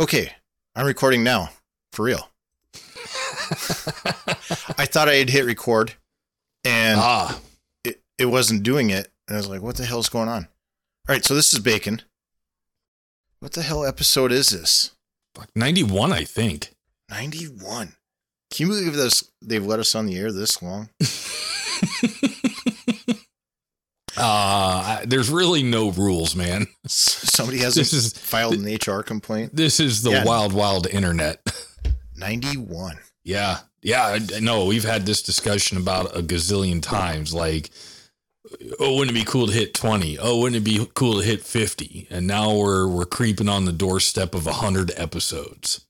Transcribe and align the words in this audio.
Okay, 0.00 0.30
I'm 0.76 0.86
recording 0.86 1.24
now. 1.24 1.50
For 1.90 2.04
real. 2.04 2.30
I 4.78 4.86
thought 4.86 5.08
I 5.08 5.14
had 5.14 5.28
hit 5.28 5.44
record 5.44 5.94
and 6.64 7.00
ah, 7.00 7.40
it, 7.82 8.00
it 8.16 8.26
wasn't 8.26 8.62
doing 8.62 8.90
it. 8.90 9.08
And 9.26 9.36
I 9.36 9.38
was 9.38 9.48
like, 9.48 9.60
what 9.60 9.76
the 9.76 9.84
hell's 9.84 10.08
going 10.08 10.28
on? 10.28 10.44
All 11.08 11.14
right, 11.14 11.24
so 11.24 11.34
this 11.34 11.52
is 11.52 11.58
Bacon. 11.58 12.02
What 13.40 13.54
the 13.54 13.62
hell 13.62 13.84
episode 13.84 14.30
is 14.30 14.50
this? 14.50 14.92
fuck, 15.34 15.48
91, 15.56 16.12
I 16.12 16.22
think. 16.22 16.74
91. 17.10 17.94
Can 18.52 18.68
you 18.68 18.72
believe 18.72 18.94
this? 18.94 19.24
They've 19.42 19.64
let 19.64 19.80
us 19.80 19.96
on 19.96 20.06
the 20.06 20.16
air 20.16 20.30
this 20.30 20.62
long? 20.62 20.90
Uh, 24.20 25.00
there's 25.06 25.30
really 25.30 25.62
no 25.62 25.90
rules, 25.90 26.34
man. 26.36 26.66
Somebody 26.86 27.58
hasn't 27.58 27.86
This 27.86 27.92
is 27.92 28.12
filed 28.16 28.54
an 28.54 28.64
HR 28.74 29.02
complaint. 29.02 29.54
this 29.54 29.80
is 29.80 30.02
the 30.02 30.10
Yeah. 30.10 30.24
wild, 30.24 30.52
wild 30.52 30.86
internet. 30.86 31.40
91. 32.16 32.98
Yeah. 33.24 33.58
Yeah. 33.82 34.04
I- 34.06 34.40
I. 34.40 34.66
We've 34.66 34.84
had 34.84 35.06
this 35.06 35.22
discussion 35.22 35.76
about 35.78 36.16
a 36.16 36.22
gazillion 36.22 36.82
times. 36.82 37.32
Like, 37.32 37.70
oh, 38.80 38.96
wouldn't 38.96 39.16
it 39.16 39.20
be 39.20 39.26
cool 39.30 39.46
to 39.46 39.52
hit 39.52 39.74
20? 39.74 40.18
Oh, 40.18 40.40
wouldn't 40.40 40.56
it 40.60 40.64
be 40.64 40.86
cool 40.94 41.20
to 41.20 41.24
hit 41.26 41.44
50? 41.44 42.08
And 42.10 42.26
now 42.26 42.54
we're 42.56 42.88
we're 42.88 43.04
creeping 43.06 43.48
on 43.48 43.64
the 43.66 43.72
doorstep 43.72 44.34
of 44.34 44.46
100 44.46 44.90
episodes. 44.96 45.84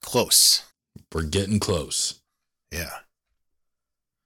Close. 0.00 0.64
We're 1.12 1.22
getting 1.22 1.60
close. 1.60 2.20
Yeah. 2.72 2.90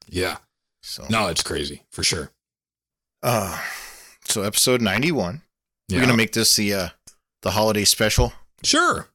Yeah. 0.08 0.36
So, 0.82 1.04
No, 1.10 1.26
it's 1.26 1.42
crazy 1.42 1.82
for 1.90 2.04
sure. 2.04 2.30
Uh, 3.22 3.60
so 4.24 4.42
episode 4.42 4.80
91. 4.80 5.42
Yeah. 5.88 5.96
We're 5.96 6.00
going 6.00 6.10
to 6.10 6.16
make 6.16 6.32
this 6.32 6.56
the, 6.56 6.74
uh, 6.74 6.88
the 7.42 7.52
holiday 7.52 7.84
special. 7.84 8.32
sure. 8.62 9.08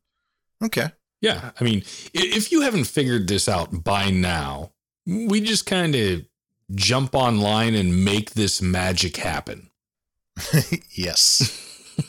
Okay. 0.63 0.91
Yeah. 1.21 1.51
I 1.59 1.63
mean, 1.63 1.83
if 2.13 2.51
you 2.51 2.61
haven't 2.61 2.85
figured 2.85 3.27
this 3.27 3.49
out 3.49 3.83
by 3.83 4.09
now, 4.09 4.71
we 5.05 5.41
just 5.41 5.65
kind 5.65 5.95
of 5.95 6.25
jump 6.73 7.15
online 7.15 7.75
and 7.75 8.03
make 8.05 8.31
this 8.31 8.61
magic 8.61 9.17
happen. 9.17 9.69
yes. 10.91 11.67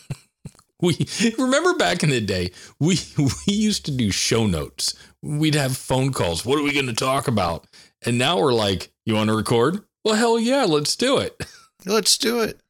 We 0.83 0.97
remember 1.39 1.75
back 1.75 2.03
in 2.03 2.11
the 2.11 2.21
day, 2.21 2.51
we 2.81 2.99
we 3.17 3.55
used 3.55 3.84
to 3.84 3.93
do 3.93 4.11
show 4.11 4.49
notes. 4.49 4.97
We'd 5.23 5.55
have 5.55 5.77
phone 5.77 6.12
calls. 6.12 6.45
What 6.45 6.59
are 6.59 6.65
we 6.65 6.73
going 6.73 6.89
to 6.89 6.93
talk 6.93 7.29
about? 7.29 7.69
And 8.05 8.19
now 8.19 8.41
we're 8.41 8.53
like, 8.53 8.93
you 9.06 9.15
want 9.15 9.31
to 9.31 9.37
record? 9.37 9.84
Well, 10.05 10.17
hell 10.17 10.41
yeah, 10.41 10.65
let's 10.65 10.97
do 10.97 11.19
it. 11.19 11.41
Let's 11.86 12.16
do 12.19 12.41
it. 12.41 12.61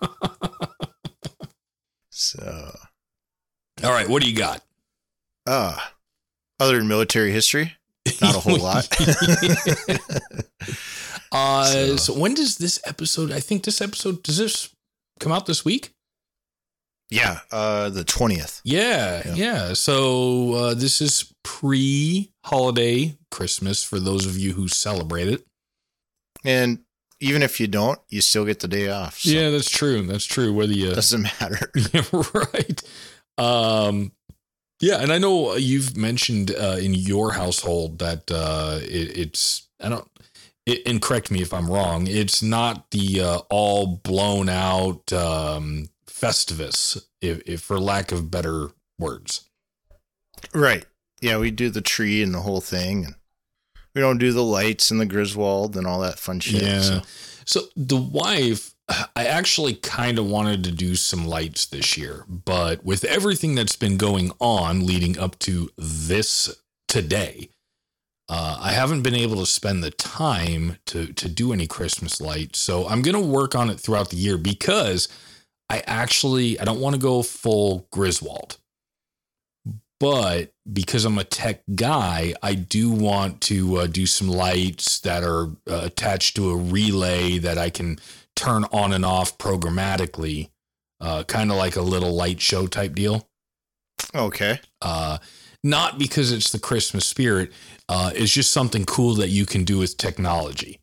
so, 2.10 2.76
All 3.82 3.90
right, 3.90 4.08
what 4.08 4.22
do 4.22 4.30
you 4.30 4.36
got? 4.36 4.62
uh, 5.46 5.76
other 6.60 6.78
than 6.78 6.88
military 6.88 7.32
history, 7.32 7.72
not 8.22 8.34
a 8.36 8.40
whole 8.40 8.58
lot. 8.58 8.88
uh, 11.32 11.64
So- 11.64 11.96
so 11.96 12.12
when 12.18 12.34
does 12.34 12.56
this 12.58 12.80
episode? 12.86 13.30
I 13.32 13.40
think 13.40 13.64
this 13.64 13.80
episode 13.80 14.22
does 14.22 14.38
this 14.38 14.70
come 15.20 15.32
out 15.32 15.46
this 15.46 15.64
week? 15.64 15.90
yeah. 17.10 17.40
Uh, 17.52 17.90
the 17.90 18.04
20th. 18.04 18.60
Yeah, 18.64 19.22
Yeah. 19.26 19.34
yeah. 19.34 19.72
So 19.74 20.52
uh, 20.54 20.74
this 20.74 21.00
is 21.00 21.32
pre-holiday 21.44 23.18
Christmas 23.30 23.84
for 23.84 24.00
those 24.00 24.26
of 24.26 24.36
you 24.38 24.52
who 24.54 24.66
celebrate 24.68 25.28
it. 25.28 25.44
And 26.44 26.83
even 27.20 27.42
if 27.42 27.60
you 27.60 27.66
don't, 27.66 27.98
you 28.08 28.20
still 28.20 28.44
get 28.44 28.60
the 28.60 28.68
day 28.68 28.88
off. 28.88 29.18
So 29.18 29.30
Yeah, 29.30 29.50
that's 29.50 29.70
true. 29.70 30.02
That's 30.02 30.26
true. 30.26 30.52
Whether 30.52 30.72
you 30.72 30.94
doesn't 30.94 31.22
matter. 31.22 31.70
yeah, 31.92 32.02
right. 32.34 32.82
Um, 33.38 34.12
yeah, 34.80 35.00
and 35.00 35.12
I 35.12 35.18
know 35.18 35.54
you've 35.54 35.96
mentioned 35.96 36.50
uh, 36.50 36.76
in 36.80 36.94
your 36.94 37.32
household 37.32 37.98
that 38.00 38.30
uh, 38.30 38.80
it, 38.82 39.16
it's 39.16 39.68
I 39.80 39.88
don't. 39.88 40.08
It, 40.66 40.82
and 40.86 41.00
correct 41.00 41.30
me 41.30 41.42
if 41.42 41.52
I'm 41.52 41.70
wrong. 41.70 42.06
It's 42.06 42.42
not 42.42 42.90
the 42.90 43.20
uh, 43.20 43.38
all 43.50 43.86
blown 43.86 44.48
out 44.48 45.12
um, 45.12 45.90
Festivus, 46.06 47.02
if, 47.20 47.42
if 47.46 47.60
for 47.60 47.78
lack 47.78 48.12
of 48.12 48.30
better 48.30 48.70
words. 48.98 49.48
Right. 50.54 50.86
Yeah, 51.20 51.38
we 51.38 51.50
do 51.50 51.70
the 51.70 51.80
tree 51.80 52.22
and 52.22 52.34
the 52.34 52.40
whole 52.40 52.60
thing, 52.60 53.04
and 53.04 53.14
we 53.94 54.00
don't 54.00 54.18
do 54.18 54.32
the 54.32 54.42
lights 54.42 54.90
and 54.90 55.00
the 55.00 55.06
Griswold 55.06 55.76
and 55.76 55.86
all 55.86 56.00
that 56.00 56.18
fun 56.18 56.40
shit. 56.40 56.62
Yeah. 56.62 56.80
so- 56.80 57.02
So 57.46 57.60
the 57.76 57.96
wife, 57.98 58.74
I 58.88 59.26
actually 59.26 59.74
kind 59.74 60.18
of 60.18 60.26
wanted 60.26 60.64
to 60.64 60.70
do 60.72 60.96
some 60.96 61.26
lights 61.26 61.66
this 61.66 61.96
year, 61.98 62.24
but 62.28 62.84
with 62.84 63.04
everything 63.04 63.54
that's 63.54 63.76
been 63.76 63.96
going 63.98 64.30
on 64.40 64.86
leading 64.86 65.18
up 65.18 65.38
to 65.40 65.68
this 65.76 66.48
today, 66.88 67.50
uh, 68.30 68.56
I 68.60 68.72
haven't 68.72 69.02
been 69.02 69.14
able 69.14 69.36
to 69.36 69.46
spend 69.46 69.84
the 69.84 69.90
time 69.90 70.78
to 70.86 71.12
to 71.12 71.28
do 71.28 71.52
any 71.52 71.66
Christmas 71.66 72.18
lights. 72.20 72.58
So 72.60 72.88
I'm 72.88 73.02
gonna 73.02 73.20
work 73.20 73.54
on 73.54 73.68
it 73.68 73.78
throughout 73.78 74.08
the 74.08 74.16
year 74.16 74.38
because 74.38 75.08
I 75.68 75.82
actually 75.86 76.58
I 76.58 76.64
don't 76.64 76.80
want 76.80 76.94
to 76.94 77.00
go 77.00 77.22
full 77.22 77.86
Griswold. 77.90 78.56
But 80.00 80.52
because 80.70 81.04
I'm 81.04 81.18
a 81.18 81.24
tech 81.24 81.62
guy, 81.74 82.34
I 82.42 82.54
do 82.54 82.90
want 82.90 83.40
to 83.42 83.76
uh, 83.76 83.86
do 83.86 84.06
some 84.06 84.28
lights 84.28 85.00
that 85.00 85.22
are 85.22 85.46
uh, 85.68 85.80
attached 85.82 86.36
to 86.36 86.50
a 86.50 86.56
relay 86.56 87.38
that 87.38 87.58
I 87.58 87.70
can 87.70 87.98
turn 88.34 88.64
on 88.72 88.92
and 88.92 89.04
off 89.04 89.38
programmatically, 89.38 90.50
uh, 91.00 91.22
kind 91.24 91.50
of 91.50 91.56
like 91.56 91.76
a 91.76 91.82
little 91.82 92.12
light 92.12 92.40
show 92.40 92.66
type 92.66 92.94
deal. 92.94 93.28
Okay. 94.14 94.60
Uh, 94.82 95.18
not 95.62 95.98
because 95.98 96.32
it's 96.32 96.50
the 96.50 96.58
Christmas 96.58 97.06
spirit, 97.06 97.52
uh, 97.88 98.10
it's 98.14 98.32
just 98.32 98.52
something 98.52 98.84
cool 98.84 99.14
that 99.14 99.30
you 99.30 99.46
can 99.46 99.64
do 99.64 99.78
with 99.78 99.96
technology. 99.96 100.80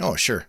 Oh, 0.00 0.14
sure. 0.14 0.46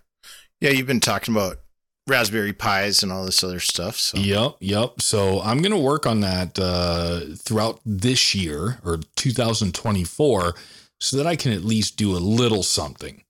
Yeah, 0.61 0.69
you've 0.69 0.87
been 0.87 0.99
talking 0.99 1.33
about 1.33 1.59
Raspberry 2.09 2.53
Pis 2.53 3.03
and 3.03 3.11
all 3.11 3.25
this 3.25 3.43
other 3.43 3.59
stuff. 3.59 3.95
So 3.97 4.17
Yep, 4.17 4.57
yep. 4.59 5.01
So 5.01 5.41
I'm 5.41 5.61
going 5.61 5.71
to 5.71 5.77
work 5.77 6.05
on 6.05 6.21
that 6.21 6.57
uh, 6.59 7.35
throughout 7.35 7.79
this 7.85 8.33
year 8.35 8.79
or 8.83 8.99
2024 9.15 10.55
so 10.99 11.17
that 11.17 11.27
I 11.27 11.35
can 11.35 11.51
at 11.51 11.63
least 11.63 11.97
do 11.97 12.11
a 12.11 12.19
little 12.19 12.63
something. 12.63 13.23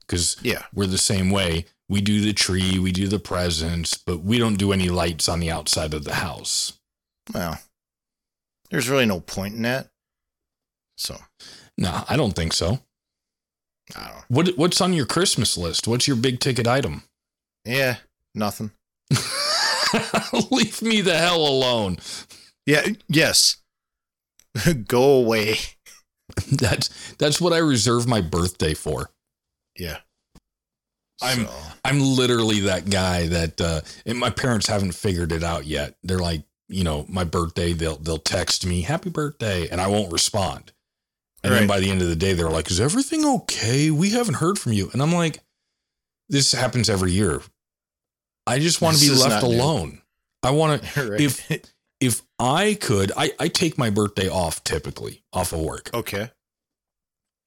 Because 0.00 0.36
yeah, 0.42 0.64
we're 0.74 0.86
the 0.86 0.98
same 0.98 1.30
way. 1.30 1.66
We 1.88 2.00
do 2.00 2.20
the 2.20 2.32
tree, 2.32 2.78
we 2.78 2.92
do 2.92 3.08
the 3.08 3.18
presents, 3.18 3.96
but 3.96 4.22
we 4.22 4.38
don't 4.38 4.56
do 4.56 4.72
any 4.72 4.88
lights 4.88 5.28
on 5.28 5.40
the 5.40 5.50
outside 5.50 5.92
of 5.92 6.04
the 6.04 6.14
house. 6.14 6.74
well, 7.34 7.58
there's 8.70 8.88
really 8.88 9.06
no 9.06 9.20
point 9.20 9.54
in 9.54 9.62
that. 9.62 9.88
So 10.96 11.18
No, 11.76 12.04
I 12.08 12.16
don't 12.16 12.34
think 12.34 12.52
so. 12.52 12.80
I 13.96 14.08
don't. 14.08 14.24
What 14.28 14.56
what's 14.56 14.80
on 14.80 14.92
your 14.92 15.06
Christmas 15.06 15.56
list? 15.56 15.88
What's 15.88 16.06
your 16.06 16.16
big 16.16 16.40
ticket 16.40 16.66
item? 16.66 17.02
Yeah, 17.64 17.96
nothing. 18.34 18.70
Leave 20.50 20.82
me 20.82 21.00
the 21.00 21.16
hell 21.18 21.46
alone. 21.46 21.98
Yeah. 22.66 22.86
Yes. 23.08 23.56
Go 24.86 25.02
away. 25.20 25.56
That's 26.52 27.14
that's 27.14 27.40
what 27.40 27.52
I 27.52 27.58
reserve 27.58 28.06
my 28.06 28.20
birthday 28.20 28.74
for. 28.74 29.10
Yeah. 29.76 29.98
I'm- 31.22 31.46
So, 31.46 31.52
I'm 31.84 32.00
literally 32.00 32.60
that 32.60 32.88
guy 32.88 33.26
that 33.28 33.60
uh 33.60 33.80
and 34.06 34.18
my 34.18 34.30
parents 34.30 34.66
haven't 34.68 34.92
figured 34.92 35.32
it 35.32 35.42
out 35.42 35.66
yet. 35.66 35.96
They're 36.02 36.18
like, 36.18 36.42
you 36.68 36.84
know, 36.84 37.04
my 37.08 37.24
birthday, 37.24 37.72
they'll 37.72 37.96
they'll 37.96 38.18
text 38.18 38.64
me, 38.66 38.82
happy 38.82 39.10
birthday, 39.10 39.68
and 39.68 39.80
I 39.80 39.88
won't 39.88 40.12
respond. 40.12 40.72
And 41.42 41.52
then 41.54 41.66
by 41.66 41.80
the 41.80 41.90
end 41.90 42.02
of 42.02 42.08
the 42.08 42.16
day, 42.16 42.34
they're 42.34 42.50
like, 42.50 42.70
Is 42.70 42.80
everything 42.80 43.24
okay? 43.24 43.90
We 43.90 44.10
haven't 44.10 44.34
heard 44.34 44.58
from 44.58 44.72
you. 44.72 44.90
And 44.92 45.00
I'm 45.02 45.12
like, 45.12 45.40
This 46.28 46.52
happens 46.52 46.88
every 46.90 47.12
year. 47.12 47.40
I 48.50 48.58
just 48.58 48.82
want 48.82 48.96
to 48.98 49.02
be 49.02 49.14
left 49.14 49.42
not 49.42 49.42
new. 49.42 49.56
alone. 49.56 50.02
I 50.42 50.50
want 50.50 50.82
to 50.82 51.10
right. 51.10 51.20
if 51.20 51.50
if 52.00 52.22
I 52.38 52.76
could, 52.80 53.12
I, 53.16 53.32
I 53.38 53.48
take 53.48 53.78
my 53.78 53.90
birthday 53.90 54.28
off 54.28 54.64
typically 54.64 55.22
off 55.32 55.52
of 55.52 55.60
work. 55.60 55.90
okay. 55.94 56.30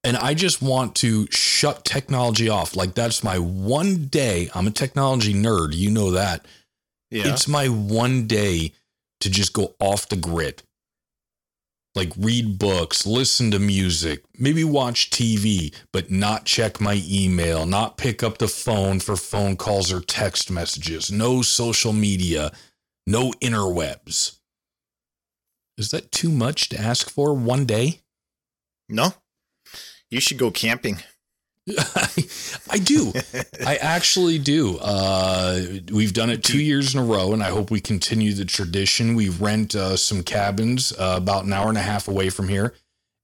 And 0.05 0.17
I 0.17 0.33
just 0.33 0.61
want 0.61 0.95
to 0.97 1.27
shut 1.31 1.85
technology 1.85 2.49
off. 2.49 2.75
Like 2.75 2.93
that's 2.93 3.23
my 3.23 3.39
one 3.39 4.05
day. 4.07 4.49
I'm 4.53 4.67
a 4.67 4.71
technology 4.71 5.33
nerd. 5.33 5.73
You 5.73 5.91
know 5.91 6.11
that. 6.11 6.45
Yeah. 7.09 7.27
It's 7.27 7.47
my 7.47 7.67
one 7.69 8.27
day 8.27 8.73
to 9.21 9.29
just 9.29 9.53
go 9.53 9.75
off 9.79 10.09
the 10.09 10.17
grid. 10.17 10.61
Like 11.95 12.11
read 12.17 12.57
books, 12.57 13.05
listen 13.05 13.51
to 13.51 13.59
music, 13.59 14.23
maybe 14.39 14.63
watch 14.63 15.11
TV, 15.11 15.73
but 15.91 16.09
not 16.09 16.45
check 16.45 16.81
my 16.81 17.03
email, 17.07 17.67
not 17.67 17.97
pick 17.97 18.23
up 18.23 18.39
the 18.39 18.47
phone 18.47 18.99
for 18.99 19.15
phone 19.15 19.55
calls 19.57 19.91
or 19.91 20.01
text 20.01 20.49
messages, 20.49 21.11
no 21.11 21.43
social 21.43 21.93
media, 21.93 22.51
no 23.05 23.31
interwebs. 23.33 24.39
Is 25.77 25.91
that 25.91 26.11
too 26.11 26.29
much 26.29 26.69
to 26.69 26.79
ask 26.79 27.09
for 27.09 27.33
one 27.33 27.65
day? 27.65 27.99
no. 28.89 29.13
You 30.09 30.19
should 30.19 30.37
go 30.37 30.51
camping. 30.51 30.99
I, 32.69 32.77
do. 32.77 33.13
I 33.65 33.77
actually 33.77 34.37
do. 34.37 34.77
Uh, 34.79 35.61
we've 35.91 36.13
done 36.13 36.29
it 36.29 36.43
two 36.43 36.61
years 36.61 36.93
in 36.93 36.99
a 36.99 37.03
row, 37.05 37.31
and 37.33 37.41
I 37.41 37.49
hope 37.49 37.71
we 37.71 37.79
continue 37.79 38.33
the 38.33 38.45
tradition. 38.45 39.15
We 39.15 39.29
rent 39.29 39.73
uh, 39.75 39.95
some 39.95 40.23
cabins 40.23 40.91
uh, 40.91 41.15
about 41.17 41.45
an 41.45 41.53
hour 41.53 41.69
and 41.69 41.77
a 41.77 41.81
half 41.81 42.07
away 42.07 42.29
from 42.29 42.49
here, 42.49 42.73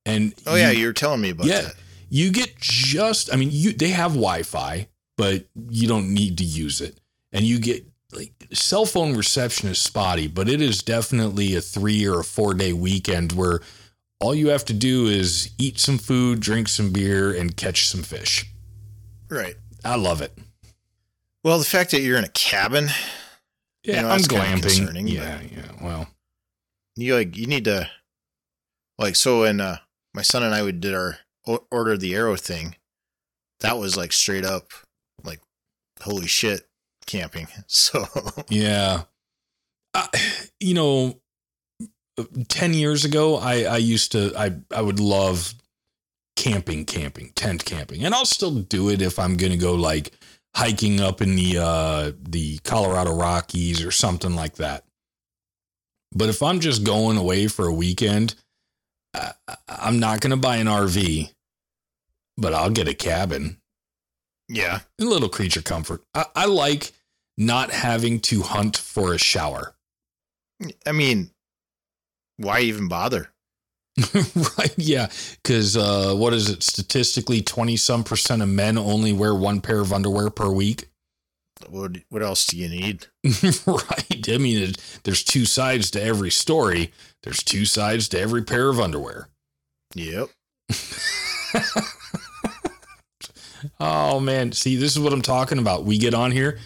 and 0.06 0.34
Oh 0.48 0.56
yeah, 0.56 0.72
you're 0.72 0.94
telling 0.94 1.20
me 1.22 1.32
about 1.32 1.48
Yeah. 1.48 1.62
that. 1.64 1.76
you 2.10 2.32
get 2.32 2.58
just. 2.60 3.34
I 3.34 3.36
mean, 3.36 3.50
you 3.52 3.74
they 3.74 3.90
have 3.90 4.12
Wi-Fi, 4.12 4.88
but 5.18 5.46
you 5.70 5.88
don't 5.90 6.14
need 6.14 6.38
to 6.38 6.46
use 6.46 6.80
it, 6.80 6.98
and 7.34 7.44
you 7.44 7.60
get 7.60 7.86
like 8.14 8.32
cell 8.54 8.86
phone 8.86 9.16
reception 9.18 9.68
is 9.70 9.80
spotty, 9.80 10.28
but 10.28 10.48
it 10.48 10.62
is 10.62 10.82
definitely 10.82 11.56
a 11.56 11.62
three 11.62 12.08
or 12.08 12.22
a 12.22 12.24
four 12.24 12.54
day 12.54 12.72
weekend 12.74 13.34
where 13.34 13.60
all 14.20 14.36
you 14.36 14.50
have 14.50 14.66
to 14.66 14.74
do 14.74 15.08
is 15.08 15.52
eat 15.58 15.80
some 15.80 15.98
food, 15.98 16.40
drink 16.40 16.68
some 16.68 16.92
beer, 16.92 17.32
and 17.34 17.56
catch 17.56 17.88
some 17.88 18.04
fish. 18.04 18.46
Right. 19.30 19.56
I 19.84 19.96
love 19.96 20.22
it. 20.22 20.38
Well, 21.44 21.58
the 21.60 21.66
fact 21.66 21.92
that 21.92 22.02
you're 22.02 22.18
in 22.18 22.26
a 22.26 22.30
cabin, 22.30 22.88
Yeah, 23.84 23.96
You 23.98 24.02
know, 24.02 24.10
I'm 24.10 24.20
glamping. 24.22 24.62
concerning, 24.62 25.08
yeah, 25.08 25.40
yeah. 25.42 25.72
Well, 25.82 26.08
you 26.98 27.16
like 27.16 27.38
you 27.38 27.48
need 27.48 27.64
to 27.66 27.90
like 28.98 29.16
so 29.16 29.42
when 29.42 29.62
uh 29.62 29.78
my 30.14 30.22
son 30.22 30.44
and 30.44 30.54
I 30.54 30.64
would 30.64 30.82
did 30.82 30.94
our 30.94 31.18
order 31.72 31.96
the 31.98 32.14
arrow 32.14 32.36
thing, 32.36 32.76
that 33.62 33.78
was 33.78 33.96
like 33.96 34.12
straight 34.12 34.44
up 34.44 34.72
like 35.24 35.40
holy 36.02 36.28
shit 36.28 36.68
camping. 37.06 37.48
So 37.68 38.06
yeah. 38.50 39.04
Uh, 39.94 40.08
you 40.60 40.74
know, 40.74 41.22
ten 42.48 42.74
years 42.74 43.06
ago, 43.06 43.38
I 43.38 43.64
I 43.64 43.78
used 43.78 44.12
to 44.14 44.34
I 44.38 44.56
I 44.76 44.82
would 44.82 45.00
love 45.00 45.54
camping, 46.36 46.86
camping, 46.86 47.32
tent 47.36 47.66
camping, 47.66 48.06
and 48.06 48.14
I'll 48.14 48.26
still 48.26 48.56
do 48.56 48.90
it 48.90 49.02
if 49.02 49.20
I'm 49.20 49.38
going 49.38 49.52
to 49.52 49.58
go 49.58 49.76
like 49.76 50.12
hiking 50.56 51.00
up 51.00 51.22
in 51.22 51.36
the 51.36 51.58
uh 51.58 52.12
the 52.22 52.60
Colorado 52.60 53.14
Rockies 53.14 53.84
or 53.84 53.92
something 53.92 54.36
like 54.36 54.56
that. 54.56 54.86
But 56.14 56.30
if 56.30 56.42
I'm 56.42 56.60
just 56.60 56.84
going 56.84 57.18
away 57.18 57.48
for 57.48 57.68
a 57.68 57.74
weekend, 57.74 58.36
I, 59.14 59.34
I'm 59.68 60.00
not 60.00 60.22
going 60.22 60.32
to 60.32 60.38
buy 60.38 60.58
an 60.58 60.68
RV, 60.68 61.32
but 62.36 62.54
I'll 62.54 62.72
get 62.72 62.88
a 62.88 62.96
cabin 62.96 63.60
yeah. 64.50 64.80
a 65.00 65.04
little 65.04 65.30
creature 65.30 65.62
comfort. 65.62 66.04
I, 66.14 66.26
I 66.36 66.46
like 66.46 66.92
not 67.38 67.72
having 67.72 68.20
to 68.20 68.42
hunt 68.42 68.76
for 68.76 69.14
a 69.14 69.18
shower. 69.18 69.76
I 70.86 70.92
mean, 70.92 71.30
why 72.40 72.62
even 72.62 72.88
bother? 72.88 73.30
right? 74.14 74.74
Yeah. 74.78 75.10
Because 75.44 75.76
uh, 75.76 76.14
what 76.16 76.34
is 76.34 76.50
it? 76.50 76.64
Statistically, 76.64 77.42
20 77.42 77.78
some 77.78 78.04
percent 78.04 78.42
of 78.42 78.50
men 78.50 78.78
only 78.78 79.14
wear 79.14 79.36
one 79.36 79.62
pair 79.62 79.80
of 79.80 79.94
underwear 79.94 80.30
per 80.30 80.50
week. 80.50 80.90
What 81.68 81.98
what 82.08 82.24
else 82.24 82.46
do 82.48 82.56
you 82.58 82.70
need? 82.70 83.08
right. 83.68 84.30
I 84.30 84.38
mean, 84.38 84.70
it, 84.70 85.00
there's 85.04 85.24
two 85.24 85.44
sides 85.46 85.92
to 85.92 86.02
every 86.02 86.32
story, 86.32 86.94
there's 87.24 87.44
two 87.44 87.66
sides 87.66 88.08
to 88.10 88.20
every 88.20 88.44
pair 88.44 88.70
of 88.70 88.80
underwear. 88.80 89.28
Yep. 89.94 90.30
Oh, 93.80 94.20
man. 94.20 94.52
See, 94.52 94.76
this 94.76 94.92
is 94.94 95.00
what 95.00 95.14
I'm 95.14 95.22
talking 95.22 95.58
about. 95.58 95.84
We 95.84 95.98
get 95.98 96.14
on 96.14 96.32
here, 96.32 96.60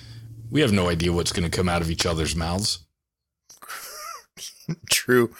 we 0.51 0.61
have 0.61 0.71
no 0.71 0.89
idea 0.89 1.11
what's 1.11 1.31
going 1.31 1.49
to 1.49 1.55
come 1.55 1.69
out 1.69 1.81
of 1.81 1.89
each 1.89 2.05
other's 2.05 2.35
mouths. 2.35 2.79
True. 4.89 5.33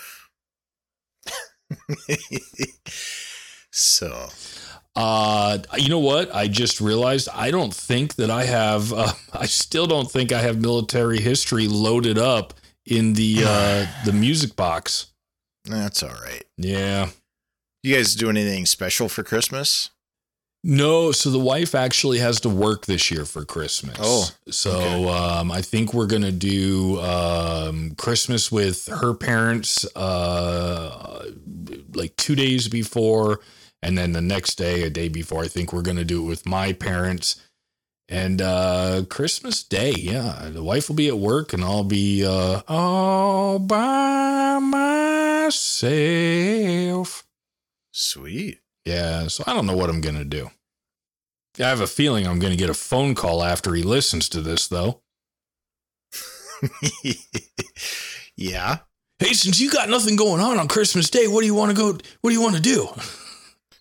So 3.72 4.30
Uh, 4.96 5.58
you 5.78 5.90
know 5.90 6.00
what? 6.00 6.34
I 6.36 6.48
just 6.48 6.80
realized 6.80 7.28
I 7.34 7.50
don't 7.50 7.74
think 7.74 8.16
that 8.16 8.30
I 8.30 8.46
have. 8.46 8.94
Uh, 8.94 9.12
I 9.34 9.48
still 9.48 9.88
don't 9.88 10.10
think 10.12 10.32
I 10.32 10.42
have 10.42 10.62
military 10.62 11.20
history 11.20 11.68
loaded 11.68 12.18
up 12.20 12.54
in 12.86 13.14
the 13.14 13.44
uh, 13.46 13.88
the 14.06 14.14
music 14.14 14.56
box. 14.56 15.08
that's 15.66 16.04
all 16.04 16.10
right. 16.10 16.44
Yeah. 16.58 17.10
You 17.82 17.96
guys 17.96 18.16
do 18.16 18.30
anything 18.30 18.66
special 18.66 19.10
for 19.10 19.24
Christmas? 19.24 19.90
No, 20.66 21.12
so 21.12 21.30
the 21.30 21.40
wife 21.40 21.76
actually 21.76 22.20
has 22.20 22.40
to 22.42 22.50
work 22.50 22.86
this 22.86 23.12
year 23.12 23.26
for 23.26 23.44
Christmas. 23.44 23.98
Oh, 24.00 24.30
so 24.50 24.72
okay. 24.72 25.10
um, 25.10 25.52
I 25.52 25.62
think 25.62 25.94
we're 25.94 26.08
gonna 26.08 26.32
do 26.32 27.02
um, 27.02 27.96
Christmas 27.96 28.50
with 28.50 28.86
her 28.88 29.14
parents, 29.14 29.86
uh, 29.98 31.26
like 31.96 32.16
two 32.16 32.36
days 32.36 32.68
before, 32.68 33.40
and 33.82 33.98
then 33.98 34.12
the 34.14 34.22
next 34.22 34.56
day, 34.56 34.84
a 34.84 34.90
day 34.90 35.08
before. 35.08 35.44
I 35.44 35.48
think 35.48 35.74
we're 35.74 35.82
gonna 35.82 36.06
do 36.06 36.24
it 36.24 36.28
with 36.28 36.46
my 36.46 36.74
parents, 36.74 37.42
and 38.10 38.42
uh, 38.42 39.04
Christmas 39.10 39.64
Day. 39.64 39.92
Yeah, 39.92 40.50
the 40.52 40.64
wife 40.64 40.90
will 40.90 40.96
be 40.96 41.08
at 41.08 41.18
work, 41.18 41.54
and 41.54 41.64
I'll 41.64 41.84
be 41.84 42.26
uh, 42.26 42.62
all 42.68 43.60
by 43.60 44.60
myself. 44.60 45.84
Sweet. 47.92 48.60
Yeah, 48.86 49.28
so 49.28 49.44
I 49.48 49.54
don't 49.54 49.66
know 49.66 49.78
what 49.78 49.90
I'm 49.90 50.02
going 50.02 50.18
to 50.18 50.26
do. 50.26 50.50
I 51.60 51.70
have 51.70 51.82
a 51.82 51.88
feeling 51.88 52.26
I'm 52.28 52.40
going 52.40 52.52
to 52.52 52.58
get 52.58 52.70
a 52.70 52.74
phone 52.74 53.16
call 53.16 53.44
after 53.44 53.74
he 53.74 53.84
listens 53.84 54.28
to 54.30 54.42
this, 54.42 54.68
though. 54.68 55.02
yeah. 58.36 58.80
Hey, 59.24 59.32
since 59.32 59.58
you 59.58 59.70
got 59.70 59.90
nothing 59.90 60.18
going 60.18 60.42
on 60.42 60.60
on 60.60 60.68
Christmas 60.68 61.10
Day, 61.10 61.28
what 61.28 61.40
do 61.40 61.46
you 61.46 61.56
want 61.56 61.72
to 61.72 61.78
go? 61.78 61.98
What 62.20 62.30
do 62.30 62.34
you 62.34 62.42
want 62.42 62.56
to 62.56 62.62
do? 62.62 62.90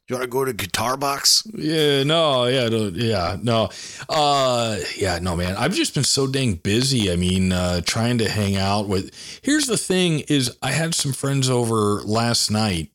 You 0.09 0.17
want 0.17 0.25
to 0.25 0.31
go 0.31 0.45
to 0.45 0.53
Guitar 0.53 0.97
Box? 0.97 1.43
Yeah, 1.55 2.03
no, 2.03 2.45
yeah, 2.47 2.69
no, 2.69 2.89
yeah, 2.89 3.37
no, 3.41 3.71
uh, 4.11 4.77
yeah, 4.97 5.21
no, 5.21 5.37
man. 5.37 5.57
I've 5.57 5.73
just 5.73 5.95
been 5.95 6.05
so 6.05 6.27
dang 6.27 6.55
busy. 6.55 7.11
I 7.11 7.17
mean, 7.17 7.53
uh, 7.53 7.81
trying 7.83 8.19
to 8.19 8.29
hang 8.29 8.57
out 8.57 8.89
with. 8.89 9.15
Here's 9.43 9.67
the 9.67 9.79
thing: 9.79 10.21
is 10.29 10.55
I 10.61 10.73
had 10.73 10.95
some 10.95 11.13
friends 11.13 11.49
over 11.49 12.03
last 12.03 12.51
night, 12.51 12.91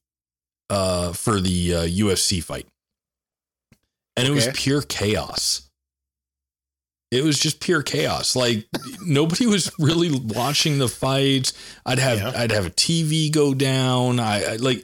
uh, 0.70 1.14
for 1.14 1.40
the 1.40 1.76
uh, 1.76 1.82
UFC 1.84 2.44
fight, 2.44 2.68
and 4.18 4.28
it 4.28 4.32
was 4.32 4.50
pure 4.54 4.82
chaos. 4.82 5.67
It 7.09 7.24
was 7.24 7.39
just 7.39 7.59
pure 7.62 7.83
chaos. 7.83 8.36
Like 8.36 8.68
nobody 9.06 9.45
was 9.48 9.71
really 9.80 10.12
watching 10.12 10.77
the 10.77 10.89
fights. 10.89 11.54
I'd 11.86 12.00
have 12.00 12.19
Yeah. 12.19 12.33
I'd 12.36 12.51
have 12.51 12.65
a 12.65 12.69
TV 12.69 13.31
go 13.31 13.54
down. 13.54 14.19
I, 14.19 14.44
I 14.44 14.56
like 14.57 14.83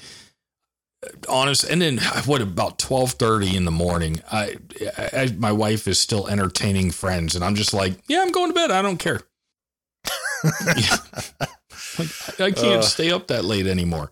honest 1.28 1.66
and 1.66 1.82
then 1.82 1.98
what 2.26 2.42
about 2.42 2.80
12:30 2.80 3.56
in 3.56 3.66
the 3.66 3.72
morning 3.72 4.22
I, 4.32 4.56
I 4.98 5.34
my 5.38 5.52
wife 5.52 5.86
is 5.86 6.00
still 6.00 6.30
entertaining 6.30 6.92
friends 6.92 7.36
and 7.36 7.44
I'm 7.44 7.56
just 7.56 7.74
like 7.74 7.96
yeah 8.08 8.22
I'm 8.22 8.32
going 8.32 8.48
to 8.48 8.54
bed 8.54 8.72
I 8.72 8.82
don't 8.82 8.96
care 9.00 9.20
Yeah. 10.78 10.98
like, 12.00 12.40
I 12.40 12.46
I 12.46 12.52
can't 12.52 12.80
Uh, 12.80 12.82
stay 12.84 13.12
up 13.12 13.28
that 13.28 13.44
late 13.44 13.68
anymore 13.68 14.12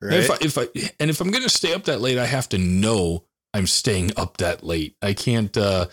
Right. 0.00 0.14
if 0.20 0.30
I, 0.30 0.36
if 0.40 0.56
I 0.58 0.68
and 0.98 1.10
if 1.10 1.20
I'm 1.20 1.30
going 1.30 1.44
to 1.44 1.50
stay 1.50 1.74
up 1.74 1.84
that 1.84 2.00
late 2.00 2.16
I 2.16 2.24
have 2.24 2.48
to 2.50 2.58
know 2.58 3.24
I'm 3.52 3.66
staying 3.66 4.12
up 4.16 4.38
that 4.38 4.64
late 4.64 4.96
I 5.02 5.12
can't 5.12 5.54
uh 5.56 5.86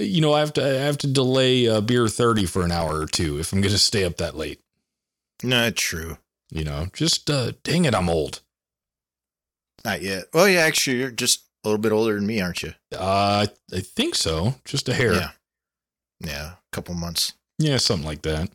you 0.00 0.20
know 0.20 0.32
I 0.32 0.40
have 0.40 0.52
to 0.54 0.64
I 0.64 0.84
have 0.84 0.98
to 0.98 1.06
delay 1.06 1.68
uh, 1.68 1.80
beer 1.80 2.08
30 2.08 2.46
for 2.46 2.62
an 2.64 2.72
hour 2.72 3.00
or 3.00 3.06
two 3.06 3.38
if 3.38 3.52
I'm 3.52 3.60
going 3.60 3.72
to 3.72 3.78
stay 3.78 4.04
up 4.04 4.16
that 4.18 4.36
late 4.36 4.60
Not 5.42 5.76
true. 5.76 6.18
you 6.50 6.64
know 6.64 6.86
just 6.92 7.28
uh 7.30 7.52
dang 7.64 7.84
it 7.84 7.94
I'm 7.94 8.08
old 8.08 8.40
Not 9.84 10.02
yet. 10.02 10.24
Well, 10.34 10.48
yeah, 10.48 10.60
actually, 10.60 10.98
you're 10.98 11.10
just 11.10 11.44
a 11.64 11.68
little 11.68 11.80
bit 11.80 11.92
older 11.92 12.14
than 12.14 12.26
me, 12.26 12.40
aren't 12.40 12.62
you? 12.62 12.74
uh 12.96 13.46
I 13.72 13.80
think 13.80 14.14
so 14.14 14.54
just 14.64 14.88
a 14.88 14.94
hair 14.94 15.14
Yeah. 15.14 15.30
Yeah. 16.20 16.50
A 16.52 16.56
couple 16.72 16.94
months. 16.94 17.32
Yeah, 17.58 17.78
something 17.78 18.06
like 18.06 18.22
that. 18.22 18.50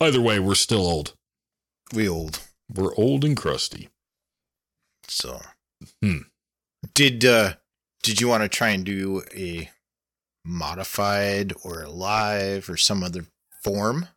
Either 0.00 0.20
way, 0.20 0.38
we're 0.38 0.54
still 0.54 0.86
old. 0.86 1.14
We 1.94 2.08
old. 2.08 2.40
We're 2.74 2.94
old 2.96 3.24
and 3.24 3.36
crusty. 3.36 3.88
So. 5.06 5.40
Hmm. 6.02 6.18
Did 6.94 7.24
uh 7.24 7.54
did 8.02 8.20
you 8.20 8.28
want 8.28 8.42
to 8.42 8.48
try 8.48 8.70
and 8.70 8.84
do 8.84 9.22
a 9.34 9.70
modified 10.48 11.52
or 11.62 11.86
live 11.86 12.68
or 12.70 12.76
some 12.76 13.02
other 13.04 13.26
form 13.62 14.08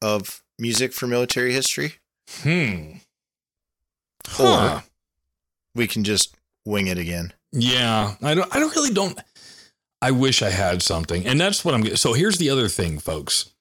of 0.00 0.42
music 0.58 0.92
for 0.92 1.06
military 1.06 1.52
history? 1.52 1.94
Hmm. 2.42 2.92
Or 4.38 4.84
we 5.74 5.86
can 5.86 6.04
just 6.04 6.34
wing 6.64 6.86
it 6.86 6.98
again. 6.98 7.32
Yeah, 7.52 8.14
I 8.22 8.34
don't. 8.34 8.54
I 8.54 8.58
don't 8.60 8.74
really 8.76 8.92
don't. 8.92 9.18
I 10.02 10.10
wish 10.10 10.42
I 10.42 10.50
had 10.50 10.82
something, 10.82 11.26
and 11.26 11.40
that's 11.40 11.64
what 11.64 11.74
I'm. 11.74 11.96
So 11.96 12.12
here's 12.12 12.38
the 12.38 12.50
other 12.50 12.68
thing, 12.68 12.98
folks. 12.98 13.54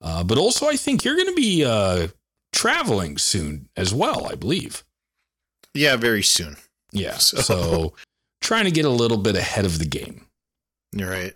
Uh, 0.00 0.24
but 0.24 0.38
also, 0.38 0.66
I 0.68 0.76
think 0.76 1.04
you're 1.04 1.16
going 1.16 1.28
to 1.28 1.34
be 1.34 1.64
uh, 1.64 2.08
traveling 2.52 3.18
soon 3.18 3.68
as 3.76 3.92
well. 3.92 4.26
I 4.30 4.34
believe. 4.34 4.84
Yeah, 5.74 5.96
very 5.96 6.22
soon. 6.22 6.56
Yeah. 6.92 7.16
So- 7.18 7.36
So, 7.38 7.94
trying 8.40 8.64
to 8.64 8.70
get 8.70 8.84
a 8.86 8.90
little 8.90 9.18
bit 9.18 9.36
ahead 9.36 9.64
of 9.66 9.78
the 9.78 9.84
game. 9.86 10.25
You're 10.98 11.10
right. 11.10 11.34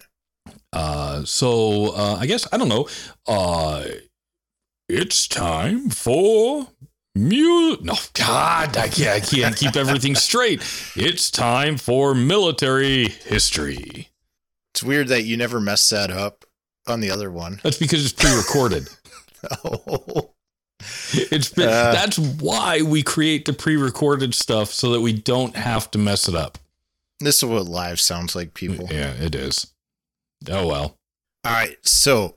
Uh, 0.73 1.25
so 1.25 1.95
uh, 1.95 2.17
I 2.21 2.27
guess 2.27 2.47
I 2.53 2.57
don't 2.57 2.69
know. 2.69 2.89
Uh, 3.27 3.85
it's 4.89 5.27
time 5.29 5.91
for 5.91 6.69
Mu- 7.17 7.77
no, 7.83 7.95
God, 8.15 8.77
I 8.77 8.89
can't, 8.89 9.17
I 9.17 9.21
can't 9.21 9.57
keep 9.57 9.75
everything 9.77 10.15
straight. 10.29 10.63
It's 10.97 11.31
time 11.31 11.77
for 11.77 12.15
military 12.15 13.09
history. 13.09 14.09
It's 14.73 14.83
weird 14.85 15.09
that 15.09 15.25
you 15.25 15.37
never 15.37 15.61
messed 15.61 15.91
that 15.91 16.11
up 16.13 16.45
on 16.87 17.01
the 17.01 17.11
other 17.11 17.31
one. 17.31 17.61
That's 17.65 17.79
because 17.79 18.05
it's 18.05 18.13
pre-recorded. 18.15 18.89
Oh, 19.65 20.33
It's 21.13 21.49
been, 21.49 21.69
Uh. 21.69 21.93
that's 21.93 22.19
why 22.19 22.83
we 22.83 23.03
create 23.03 23.47
the 23.47 23.55
pre-recorded 23.55 24.35
stuff 24.35 24.71
so 24.71 24.91
that 24.93 25.01
we 25.01 25.13
don't 25.15 25.57
have 25.57 25.91
to 25.93 25.99
mess 25.99 26.29
it 26.29 26.35
up. 26.35 26.59
This 27.27 27.43
is 27.43 27.45
what 27.45 27.67
live 27.67 28.01
sounds 28.01 28.35
like, 28.35 28.55
people. 28.55 28.89
Yeah, 28.91 29.13
it 29.13 29.35
is. 29.35 29.75
Oh 30.49 30.67
well. 30.67 30.97
All 31.45 31.53
right, 31.53 31.77
so 31.83 32.37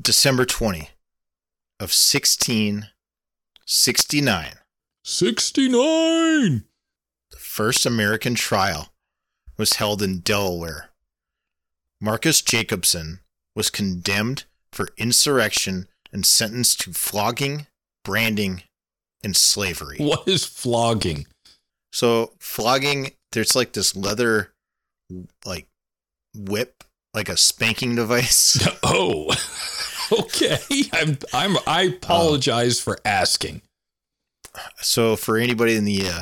December 0.00 0.44
20 0.44 0.90
of 1.78 1.92
1669, 1.92 4.52
69. 5.04 6.64
the 7.30 7.36
first 7.36 7.86
American 7.86 8.34
trial 8.34 8.92
was 9.56 9.74
held 9.74 10.02
in 10.02 10.20
Delaware. 10.20 10.90
Marcus 12.00 12.40
Jacobson 12.40 13.20
was 13.54 13.70
condemned 13.70 14.44
for 14.72 14.88
insurrection 14.96 15.86
and 16.12 16.24
sentenced 16.24 16.80
to 16.80 16.92
flogging, 16.92 17.66
branding, 18.04 18.62
and 19.22 19.36
slavery. 19.36 19.98
What 19.98 20.26
is 20.26 20.44
flogging? 20.44 21.26
So 21.92 22.32
flogging, 22.38 23.12
there's 23.32 23.54
like 23.56 23.72
this 23.72 23.94
leather, 23.96 24.52
like 25.44 25.66
whip, 26.36 26.84
like 27.14 27.28
a 27.28 27.36
spanking 27.36 27.94
device. 27.96 28.66
Oh. 28.82 29.32
Okay. 30.12 30.58
I'm 30.92 31.18
I'm 31.32 31.56
I 31.68 31.82
apologize 31.82 32.80
for 32.80 32.98
asking. 33.04 33.62
So 34.80 35.14
for 35.14 35.36
anybody 35.36 35.76
in 35.76 35.84
the 35.84 36.02
uh, 36.08 36.20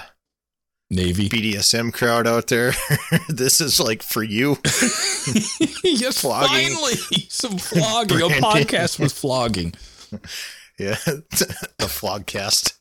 Navy. 0.91 1.31
BDSM 1.31 1.91
crowd 1.95 2.27
out 2.27 2.49
there, 2.49 2.73
this 3.31 3.63
is 3.63 3.81
like 3.81 4.03
for 4.03 4.23
you. 4.23 4.59
yes, 5.83 6.21
Flogging. 6.21 6.75
finally 6.75 6.97
some 7.31 7.57
flogging. 7.57 8.19
A 8.19 8.29
Branding. 8.29 8.43
podcast 8.43 8.99
with 8.99 9.13
flogging. 9.15 9.73
Yeah, 10.79 10.97
the 11.07 11.87
flogcast. 11.89 12.75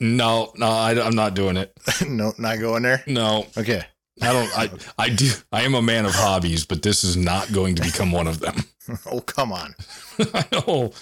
No, 0.00 0.52
no, 0.56 0.66
I, 0.66 1.00
I'm 1.04 1.14
not 1.14 1.34
doing 1.34 1.56
it. 1.56 1.72
no, 2.08 2.32
not 2.38 2.58
going 2.58 2.82
there. 2.82 3.02
No, 3.06 3.46
Okay. 3.56 3.84
I 4.20 4.32
don't. 4.32 4.58
I 4.58 4.70
I 4.98 5.08
do. 5.08 5.30
I 5.50 5.62
am 5.62 5.74
a 5.74 5.82
man 5.82 6.04
of 6.04 6.12
hobbies, 6.14 6.64
but 6.66 6.82
this 6.82 7.02
is 7.02 7.16
not 7.16 7.50
going 7.52 7.74
to 7.76 7.82
become 7.82 8.12
one 8.12 8.26
of 8.28 8.40
them. 8.40 8.56
Oh 9.06 9.20
come 9.20 9.52
on, 9.52 9.74
I 10.34 10.44
know. 10.52 10.92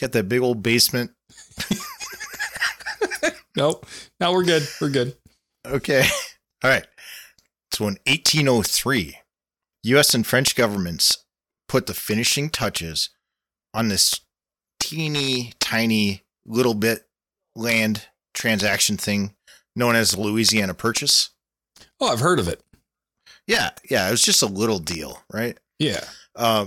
got 0.00 0.12
that 0.12 0.28
big 0.28 0.40
old 0.42 0.62
basement. 0.62 1.10
Nope. 3.56 3.86
Now 4.20 4.32
we're 4.32 4.44
good. 4.44 4.68
We're 4.80 4.90
good. 4.90 5.16
Okay. 5.66 6.04
All 6.62 6.70
right. 6.70 6.86
So 7.72 7.84
in 7.88 7.98
1803, 8.06 9.16
U.S. 9.84 10.14
and 10.14 10.26
French 10.26 10.54
governments 10.54 11.24
put 11.68 11.86
the 11.86 11.94
finishing 11.94 12.50
touches 12.50 13.10
on 13.74 13.88
this 13.88 14.20
teeny 14.78 15.54
tiny 15.60 16.22
little 16.48 16.74
bit 16.74 17.06
land 17.54 18.06
transaction 18.34 18.96
thing 18.96 19.34
known 19.76 19.94
as 19.94 20.12
the 20.12 20.20
Louisiana 20.20 20.74
Purchase. 20.74 21.30
Oh, 22.00 22.08
I've 22.08 22.20
heard 22.20 22.38
of 22.38 22.48
it. 22.48 22.62
Yeah, 23.46 23.70
yeah, 23.88 24.08
it 24.08 24.10
was 24.10 24.22
just 24.22 24.42
a 24.42 24.46
little 24.46 24.78
deal, 24.78 25.22
right? 25.32 25.58
Yeah. 25.78 26.04
Uh, 26.34 26.66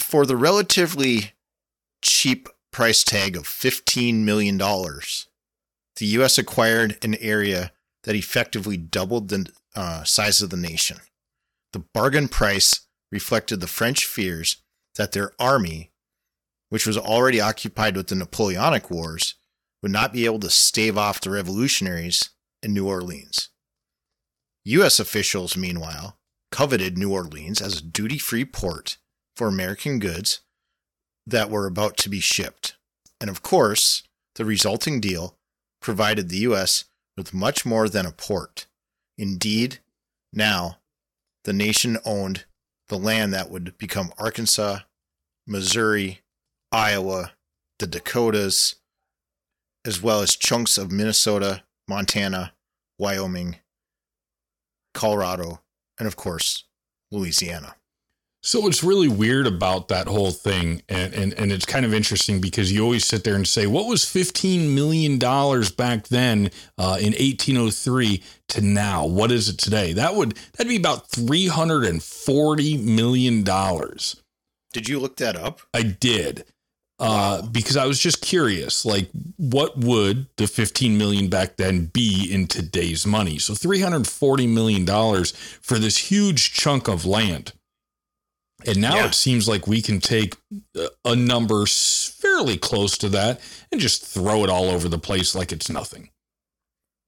for 0.00 0.26
the 0.26 0.36
relatively 0.36 1.32
cheap 2.02 2.48
price 2.72 3.04
tag 3.04 3.36
of 3.36 3.44
$15 3.44 4.24
million, 4.24 4.58
the 4.58 6.06
U.S. 6.06 6.38
acquired 6.38 6.98
an 7.02 7.14
area 7.16 7.72
that 8.04 8.16
effectively 8.16 8.76
doubled 8.76 9.28
the 9.28 9.50
uh, 9.74 10.04
size 10.04 10.40
of 10.40 10.50
the 10.50 10.56
nation. 10.56 10.98
The 11.72 11.84
bargain 11.94 12.28
price 12.28 12.86
reflected 13.12 13.60
the 13.60 13.66
French 13.66 14.04
fears 14.04 14.62
that 14.96 15.12
their 15.12 15.32
army, 15.38 15.92
which 16.68 16.86
was 16.86 16.98
already 16.98 17.40
occupied 17.40 17.96
with 17.96 18.08
the 18.08 18.14
Napoleonic 18.14 18.90
Wars, 18.90 19.34
would 19.82 19.92
not 19.92 20.12
be 20.12 20.24
able 20.24 20.40
to 20.40 20.50
stave 20.50 20.98
off 20.98 21.20
the 21.20 21.30
revolutionaries 21.30 22.30
in 22.62 22.74
New 22.74 22.86
Orleans. 22.86 23.50
U.S. 24.64 25.00
officials, 25.00 25.56
meanwhile, 25.56 26.18
coveted 26.50 26.98
New 26.98 27.12
Orleans 27.12 27.60
as 27.60 27.78
a 27.78 27.84
duty 27.84 28.18
free 28.18 28.44
port 28.44 28.98
for 29.36 29.46
American 29.46 29.98
goods 29.98 30.40
that 31.26 31.50
were 31.50 31.66
about 31.66 31.96
to 31.98 32.08
be 32.08 32.20
shipped. 32.20 32.76
And 33.20 33.30
of 33.30 33.42
course, 33.42 34.02
the 34.34 34.44
resulting 34.44 35.00
deal 35.00 35.36
provided 35.80 36.28
the 36.28 36.38
U.S. 36.38 36.84
with 37.16 37.34
much 37.34 37.64
more 37.64 37.88
than 37.88 38.06
a 38.06 38.12
port. 38.12 38.66
Indeed, 39.16 39.78
now 40.32 40.78
the 41.44 41.52
nation 41.52 41.98
owned 42.04 42.44
the 42.88 42.98
land 42.98 43.32
that 43.32 43.50
would 43.50 43.76
become 43.78 44.12
Arkansas, 44.18 44.80
Missouri, 45.46 46.20
Iowa, 46.72 47.32
the 47.78 47.86
Dakotas, 47.86 48.76
as 49.86 50.02
well 50.02 50.20
as 50.20 50.36
chunks 50.36 50.76
of 50.76 50.92
Minnesota, 50.92 51.62
Montana, 51.88 52.52
Wyoming, 52.98 53.56
Colorado, 54.92 55.60
and 55.98 56.06
of 56.06 56.16
course, 56.16 56.64
Louisiana. 57.10 57.76
So 58.42 58.60
what's 58.60 58.84
really 58.84 59.08
weird 59.08 59.46
about 59.46 59.88
that 59.88 60.06
whole 60.06 60.30
thing, 60.30 60.82
and, 60.88 61.12
and 61.12 61.34
and 61.34 61.50
it's 61.50 61.66
kind 61.66 61.84
of 61.84 61.92
interesting 61.92 62.40
because 62.40 62.72
you 62.72 62.84
always 62.84 63.04
sit 63.04 63.24
there 63.24 63.34
and 63.34 63.46
say, 63.46 63.66
what 63.66 63.86
was 63.86 64.04
fifteen 64.04 64.74
million 64.74 65.18
dollars 65.18 65.72
back 65.72 66.06
then 66.08 66.50
uh, 66.78 66.98
in 67.00 67.14
eighteen 67.16 67.56
oh 67.56 67.70
three 67.70 68.22
to 68.48 68.60
now? 68.60 69.06
What 69.06 69.32
is 69.32 69.48
it 69.48 69.58
today? 69.58 69.92
That 69.92 70.14
would 70.14 70.38
that'd 70.56 70.68
be 70.68 70.76
about 70.76 71.08
three 71.08 71.48
hundred 71.48 71.84
and 71.84 72.02
forty 72.02 72.76
million 72.76 73.42
dollars. 73.42 74.22
Did 74.72 74.88
you 74.88 75.00
look 75.00 75.16
that 75.16 75.34
up? 75.34 75.60
I 75.74 75.82
did. 75.82 76.44
Uh, 77.00 77.42
because 77.42 77.76
I 77.76 77.86
was 77.86 78.00
just 78.00 78.20
curious, 78.20 78.84
like, 78.84 79.08
what 79.36 79.78
would 79.78 80.26
the 80.36 80.48
15 80.48 80.98
million 80.98 81.28
back 81.28 81.56
then 81.56 81.86
be 81.86 82.28
in 82.28 82.48
today's 82.48 83.06
money? 83.06 83.38
So 83.38 83.54
340 83.54 84.46
million 84.48 84.84
dollars 84.84 85.30
for 85.62 85.78
this 85.78 85.96
huge 86.10 86.52
chunk 86.52 86.88
of 86.88 87.04
land. 87.06 87.52
And 88.66 88.78
now 88.80 88.96
Yeah. 88.96 89.06
it 89.06 89.14
seems 89.14 89.46
like 89.46 89.68
we 89.68 89.80
can 89.80 90.00
take 90.00 90.34
a- 90.76 90.90
a 91.04 91.14
number 91.14 91.64
fairly 91.66 92.58
close 92.58 92.98
to 92.98 93.08
that 93.10 93.40
and 93.70 93.80
just 93.80 94.04
throw 94.04 94.42
it 94.42 94.50
all 94.50 94.68
over 94.68 94.88
the 94.88 94.98
place 94.98 95.36
like 95.36 95.52
it's 95.52 95.68
nothing. 95.68 96.10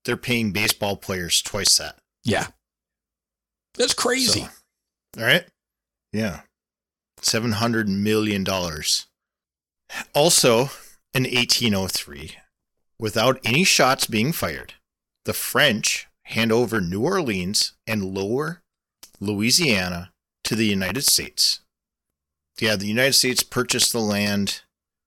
They're 0.04 0.16
paying 0.16 0.52
baseball 0.52 0.97
players 0.97 1.42
twice 1.42 1.76
that. 1.78 1.99
Yeah. 2.23 2.47
That's 3.75 3.94
crazy. 3.94 4.42
So, 4.42 4.49
all 5.18 5.25
right. 5.25 5.47
Yeah. 6.12 6.42
$700 7.20 7.88
million. 7.88 8.44
Also, 10.14 10.70
in 11.12 11.25
1803, 11.25 12.37
without 12.99 13.40
any 13.44 13.64
shots 13.64 14.06
being 14.06 14.32
fired, 14.32 14.75
the 15.25 15.32
French 15.32 16.09
hand 16.25 16.52
over 16.52 16.80
New 16.80 17.02
Orleans 17.02 17.73
and 17.87 18.14
lower 18.14 18.62
Louisiana 19.20 20.12
to 20.44 20.54
the 20.54 20.66
United 20.66 21.02
States. 21.02 21.61
Yeah, 22.61 22.76
the 22.76 22.87
United 22.87 23.14
States 23.14 23.42
purchased 23.42 23.92
the 23.92 24.00
land, 24.00 24.62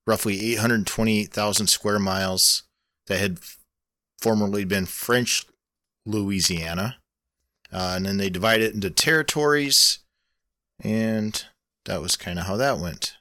roughly 0.08 0.54
828,000 0.54 1.68
square 1.68 2.00
miles, 2.00 2.64
that 3.08 3.20
had 3.20 3.40
formerly 4.20 4.66
been 4.66 4.86
French 4.86 5.46
Louisiana. 6.06 6.98
Uh, 7.72 7.94
and 7.96 8.06
then 8.06 8.18
they 8.18 8.30
divided 8.30 8.70
it 8.70 8.76
into 8.76 8.90
territories, 8.90 10.00
and 10.80 11.46
that 11.86 12.02
was 12.02 12.16
kind 12.16 12.38
of 12.38 12.46
how 12.46 12.56
that 12.58 12.78
went. 12.80 13.18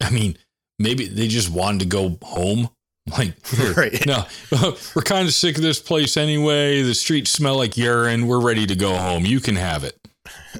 I 0.00 0.10
mean, 0.10 0.36
maybe 0.78 1.06
they 1.06 1.28
just 1.28 1.50
wanted 1.50 1.80
to 1.80 1.86
go 1.86 2.18
home. 2.22 2.70
Like, 3.16 3.46
here, 3.46 3.72
Right. 3.74 4.04
no, 4.08 4.24
we're 4.96 5.02
kind 5.02 5.28
of 5.28 5.32
sick 5.32 5.56
of 5.56 5.62
this 5.62 5.78
place 5.78 6.16
anyway. 6.16 6.82
The 6.82 6.92
streets 6.92 7.30
smell 7.30 7.54
like 7.56 7.76
urine. 7.76 8.26
We're 8.26 8.40
ready 8.40 8.66
to 8.66 8.74
go 8.74 8.96
home. 8.96 9.24
You 9.24 9.38
can 9.38 9.54
have 9.54 9.84
it. 9.84 9.96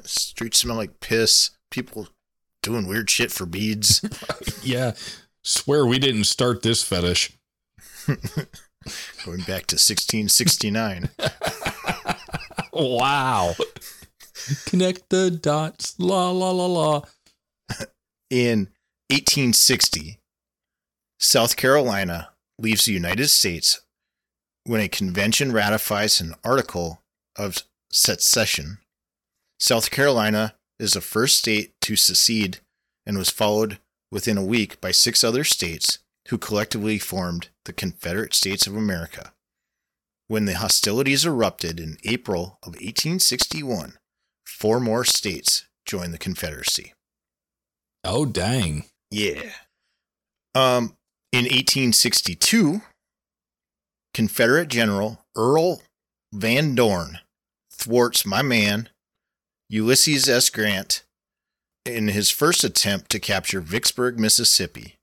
Streets 0.05 0.59
smell 0.59 0.77
like 0.77 1.01
piss. 1.01 1.49
People 1.71 2.07
doing 2.63 2.87
weird 2.87 3.09
shit 3.09 3.33
for 3.33 3.45
beads. 3.45 3.99
Yeah. 4.63 4.93
Swear 5.43 5.85
we 5.85 5.99
didn't 5.99 6.23
start 6.23 6.61
this 6.61 6.81
fetish. 6.83 7.37
Going 9.25 9.41
back 9.41 9.67
to 9.67 9.75
1669. 9.75 11.09
Wow. 12.71 13.55
Connect 14.67 15.09
the 15.09 15.31
dots. 15.31 15.95
La, 15.99 16.31
la, 16.31 16.51
la, 16.51 16.65
la. 16.65 17.01
In 18.29 18.69
1860, 19.09 20.19
South 21.19 21.55
Carolina 21.55 22.31
leaves 22.59 22.85
the 22.85 22.91
United 22.91 23.29
States 23.29 23.79
when 24.65 24.81
a 24.81 24.89
convention 24.89 25.53
ratifies 25.53 26.19
an 26.19 26.35
article 26.43 27.01
of 27.37 27.63
secession. 27.89 28.79
South 29.59 29.91
Carolina 29.91 30.55
is 30.77 30.91
the 30.91 31.01
first 31.01 31.37
state 31.37 31.73
to 31.81 31.95
secede 31.95 32.59
and 33.05 33.17
was 33.17 33.29
followed 33.29 33.79
within 34.11 34.37
a 34.37 34.43
week 34.43 34.81
by 34.81 34.91
six 34.91 35.23
other 35.23 35.45
states 35.45 35.99
who 36.27 36.37
collectively 36.37 36.99
formed 36.99 37.47
the 37.63 37.73
Confederate 37.73 38.33
States 38.33 38.67
of 38.67 38.75
America. 38.75 39.31
When 40.27 40.43
the 40.43 40.57
hostilities 40.57 41.25
erupted 41.25 41.79
in 41.79 41.97
April 42.03 42.59
of 42.61 42.73
1861, 42.73 43.93
four 44.45 44.81
more 44.81 45.05
states 45.05 45.65
joined 45.85 46.13
the 46.13 46.17
Confederacy. 46.17 46.93
Oh, 48.03 48.25
dang. 48.25 48.83
Yeah. 49.11 49.51
Um, 50.55 50.95
in 51.31 51.43
1862, 51.43 52.81
Confederate 54.13 54.67
General 54.67 55.25
Earl 55.35 55.81
Van 56.33 56.75
Dorn 56.75 57.19
thwarts 57.71 58.25
my 58.25 58.41
man 58.41 58.89
Ulysses 59.69 60.27
S. 60.27 60.49
Grant 60.49 61.03
in 61.85 62.07
his 62.09 62.29
first 62.29 62.63
attempt 62.63 63.09
to 63.11 63.19
capture 63.19 63.61
Vicksburg, 63.61 64.19
Mississippi. 64.19 64.95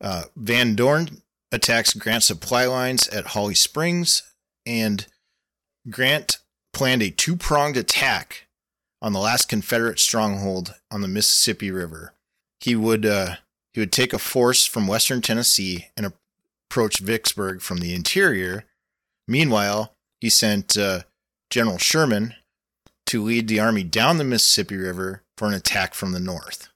Uh, 0.00 0.24
Van 0.36 0.74
Dorn 0.74 1.22
attacks 1.52 1.94
Grant's 1.94 2.26
supply 2.26 2.66
lines 2.66 3.08
at 3.08 3.28
Holly 3.28 3.54
Springs, 3.54 4.22
and 4.66 5.06
Grant 5.88 6.38
planned 6.72 7.02
a 7.02 7.10
two 7.10 7.36
pronged 7.36 7.76
attack 7.76 8.46
on 9.00 9.12
the 9.12 9.20
last 9.20 9.48
Confederate 9.48 9.98
stronghold 9.98 10.74
on 10.90 11.02
the 11.02 11.08
Mississippi 11.08 11.70
River. 11.70 12.14
He 12.60 12.74
would 12.74 13.04
uh, 13.04 13.36
he 13.74 13.80
would 13.80 13.92
take 13.92 14.12
a 14.14 14.18
force 14.18 14.64
from 14.64 14.86
western 14.86 15.20
Tennessee 15.20 15.88
and 15.96 16.10
approach 16.70 17.00
Vicksburg 17.00 17.60
from 17.60 17.78
the 17.78 17.94
interior. 17.94 18.64
Meanwhile, 19.28 19.94
he 20.20 20.30
sent 20.30 20.76
uh, 20.78 21.00
General 21.50 21.76
Sherman 21.78 22.34
to 23.06 23.22
lead 23.22 23.48
the 23.48 23.60
army 23.60 23.84
down 23.84 24.16
the 24.18 24.24
Mississippi 24.24 24.76
River 24.76 25.22
for 25.36 25.46
an 25.48 25.54
attack 25.54 25.92
from 25.94 26.12
the 26.12 26.20
north. 26.20 26.68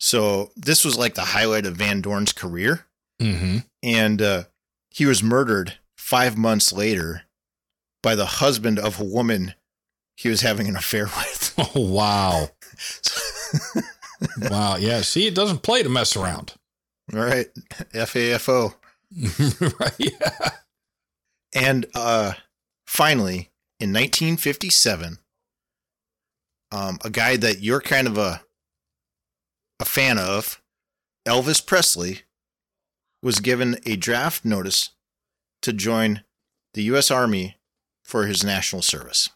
So 0.00 0.50
this 0.56 0.84
was 0.84 0.98
like 0.98 1.14
the 1.14 1.22
highlight 1.22 1.66
of 1.66 1.76
Van 1.76 2.00
Dorn's 2.00 2.32
career, 2.32 2.86
Mm-hmm. 3.22 3.58
and 3.82 4.20
uh, 4.20 4.44
he 4.90 5.06
was 5.06 5.22
murdered 5.22 5.74
five 5.96 6.36
months 6.36 6.72
later 6.72 7.22
by 8.02 8.16
the 8.16 8.26
husband 8.26 8.78
of 8.78 9.00
a 9.00 9.04
woman 9.04 9.54
he 10.16 10.28
was 10.28 10.40
having 10.40 10.66
an 10.68 10.74
affair 10.76 11.04
with. 11.16 11.54
Oh, 11.56 11.70
wow. 11.92 12.48
wow. 14.50 14.76
Yeah. 14.76 15.00
See, 15.02 15.26
it 15.26 15.34
doesn't 15.34 15.62
play 15.62 15.82
to 15.82 15.88
mess 15.88 16.16
around. 16.16 16.54
All 17.12 17.20
right, 17.20 17.46
FAFO. 17.92 18.74
right. 19.80 19.94
Yeah. 19.98 20.50
And 21.54 21.86
uh, 21.94 22.32
finally, 22.86 23.50
in 23.78 23.90
1957, 23.90 25.18
um, 26.72 26.98
a 27.04 27.10
guy 27.10 27.36
that 27.36 27.60
you're 27.60 27.80
kind 27.80 28.08
of 28.08 28.18
a 28.18 28.42
a 29.80 29.84
fan 29.84 30.18
of, 30.18 30.62
Elvis 31.26 31.64
Presley, 31.64 32.22
was 33.22 33.40
given 33.40 33.76
a 33.84 33.96
draft 33.96 34.44
notice 34.44 34.90
to 35.62 35.72
join 35.72 36.22
the 36.74 36.82
U.S. 36.84 37.10
Army 37.10 37.56
for 38.04 38.26
his 38.26 38.44
national 38.44 38.82
service. 38.82 39.30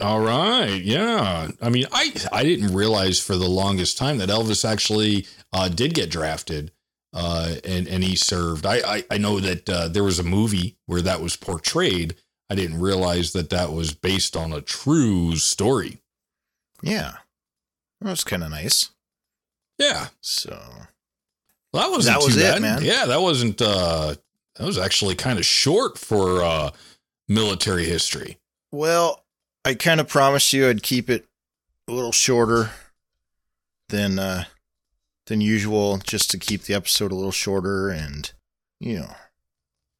All 0.00 0.20
right. 0.20 0.80
Yeah. 0.82 1.48
I 1.60 1.68
mean, 1.68 1.86
I 1.92 2.12
I 2.32 2.42
didn't 2.42 2.74
realize 2.74 3.20
for 3.20 3.36
the 3.36 3.48
longest 3.48 3.98
time 3.98 4.18
that 4.18 4.28
Elvis 4.28 4.68
actually 4.68 5.26
uh, 5.52 5.68
did 5.68 5.94
get 5.94 6.10
drafted. 6.10 6.72
Uh, 7.14 7.56
and 7.64 7.86
and 7.86 8.02
he 8.02 8.16
served. 8.16 8.64
I 8.66 8.76
I, 8.78 9.04
I 9.12 9.18
know 9.18 9.38
that 9.38 9.68
uh, 9.68 9.88
there 9.88 10.02
was 10.04 10.18
a 10.18 10.22
movie 10.24 10.76
where 10.86 11.02
that 11.02 11.20
was 11.20 11.36
portrayed. 11.36 12.16
I 12.50 12.54
didn't 12.54 12.80
realize 12.80 13.32
that 13.32 13.50
that 13.50 13.70
was 13.72 13.92
based 13.94 14.36
on 14.36 14.52
a 14.52 14.60
true 14.62 15.36
story. 15.36 15.98
Yeah, 16.82 17.16
that 18.00 18.10
was 18.10 18.24
kind 18.24 18.42
of 18.42 18.50
nice. 18.50 18.90
Yeah. 19.78 20.08
So 20.20 20.50
Well, 21.72 21.82
that 21.82 21.90
wasn't 21.90 22.16
That 22.16 22.24
was 22.24 22.34
too 22.34 22.40
it, 22.40 22.44
bad. 22.44 22.62
man. 22.62 22.82
Yeah, 22.82 23.04
that 23.06 23.20
wasn't. 23.20 23.60
uh 23.62 24.14
That 24.56 24.66
was 24.66 24.78
actually 24.78 25.14
kind 25.14 25.38
of 25.38 25.44
short 25.44 25.98
for 25.98 26.42
uh 26.42 26.70
military 27.28 27.84
history. 27.84 28.38
Well, 28.70 29.22
I 29.64 29.74
kind 29.74 30.00
of 30.00 30.08
promised 30.08 30.52
you 30.52 30.68
I'd 30.68 30.82
keep 30.82 31.08
it 31.08 31.26
a 31.88 31.92
little 31.92 32.12
shorter 32.12 32.70
than 33.88 34.18
uh 34.18 34.44
than 35.26 35.40
usual 35.40 35.98
just 35.98 36.30
to 36.30 36.38
keep 36.38 36.62
the 36.62 36.74
episode 36.74 37.12
a 37.12 37.14
little 37.14 37.32
shorter 37.32 37.88
and 37.90 38.32
you 38.80 38.98
know 39.00 39.14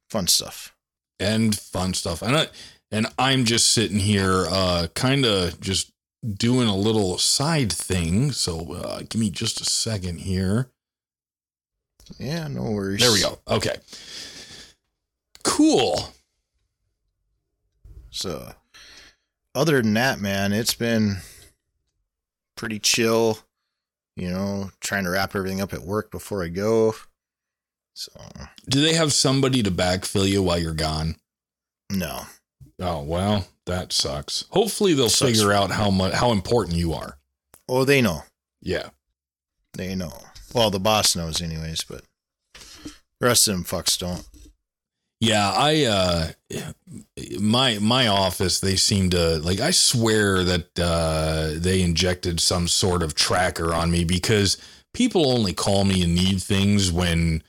fun 0.09 0.27
stuff. 0.27 0.75
and 1.19 1.57
fun 1.57 1.93
stuff. 1.93 2.21
And 2.21 2.35
I, 2.35 2.47
and 2.91 3.07
I'm 3.17 3.45
just 3.45 3.71
sitting 3.71 3.97
here, 3.99 4.45
uh, 4.47 4.87
kind 4.93 5.25
of 5.25 5.59
just 5.59 5.91
doing 6.35 6.67
a 6.67 6.75
little 6.75 7.17
side 7.17 7.71
thing. 7.71 8.31
So 8.31 8.73
uh, 8.73 8.99
give 9.09 9.19
me 9.19 9.31
just 9.31 9.59
a 9.61 9.65
second 9.65 10.19
here. 10.19 10.69
Yeah, 12.19 12.47
no 12.47 12.63
worries. 12.63 13.01
There 13.01 13.11
we 13.11 13.21
go. 13.21 13.39
Okay. 13.47 13.75
Cool. 15.43 16.13
So 18.11 18.53
other 19.55 19.81
than 19.81 19.93
that, 19.95 20.19
man, 20.19 20.53
it's 20.53 20.73
been 20.73 21.17
pretty 22.55 22.79
chill, 22.79 23.39
you 24.15 24.29
know, 24.29 24.71
trying 24.79 25.03
to 25.05 25.09
wrap 25.11 25.35
everything 25.35 25.61
up 25.61 25.73
at 25.73 25.81
work 25.81 26.11
before 26.11 26.43
I 26.43 26.47
go. 26.49 26.95
So 27.95 28.11
Do 28.67 28.81
they 28.81 28.93
have 28.95 29.13
somebody 29.13 29.61
to 29.63 29.71
backfill 29.71 30.27
you 30.27 30.41
while 30.43 30.57
you're 30.59 30.73
gone? 30.73 31.15
no. 31.91 32.21
Oh 32.79 33.03
well, 33.03 33.45
that 33.67 33.93
sucks. 33.93 34.45
Hopefully 34.49 34.95
they'll 34.95 35.07
Sucks 35.07 35.33
figure 35.33 35.53
out 35.53 35.69
how 35.69 35.91
much 35.91 36.13
how 36.13 36.31
important 36.31 36.75
you 36.75 36.93
are. 36.93 37.19
Oh, 37.69 37.85
they 37.85 38.01
know. 38.01 38.23
Yeah. 38.61 38.89
They 39.73 39.93
know. 39.93 40.11
Well, 40.55 40.71
the 40.71 40.79
boss 40.79 41.15
knows 41.15 41.39
anyways, 41.39 41.83
but 41.83 42.01
the 42.53 42.91
rest 43.27 43.47
of 43.47 43.53
them 43.53 43.63
fucks 43.63 43.97
don't. 43.97 44.27
Yeah, 45.23 45.51
I 45.55 45.85
uh 45.85 46.31
my 47.39 47.79
my 47.79 48.07
office 48.07 48.59
they 48.59 48.75
seem 48.75 49.09
to 49.11 49.37
like 49.39 49.59
I 49.61 49.71
swear 49.71 50.43
that 50.43 50.77
uh 50.79 51.51
they 51.55 51.81
injected 51.81 52.39
some 52.41 52.67
sort 52.67 53.01
of 53.03 53.15
tracker 53.15 53.73
on 53.73 53.89
me 53.89 54.03
because 54.03 54.57
people 54.93 55.29
only 55.31 55.53
call 55.53 55.85
me 55.85 56.03
and 56.03 56.13
need 56.13 56.41
things 56.41 56.91
when 56.91 57.41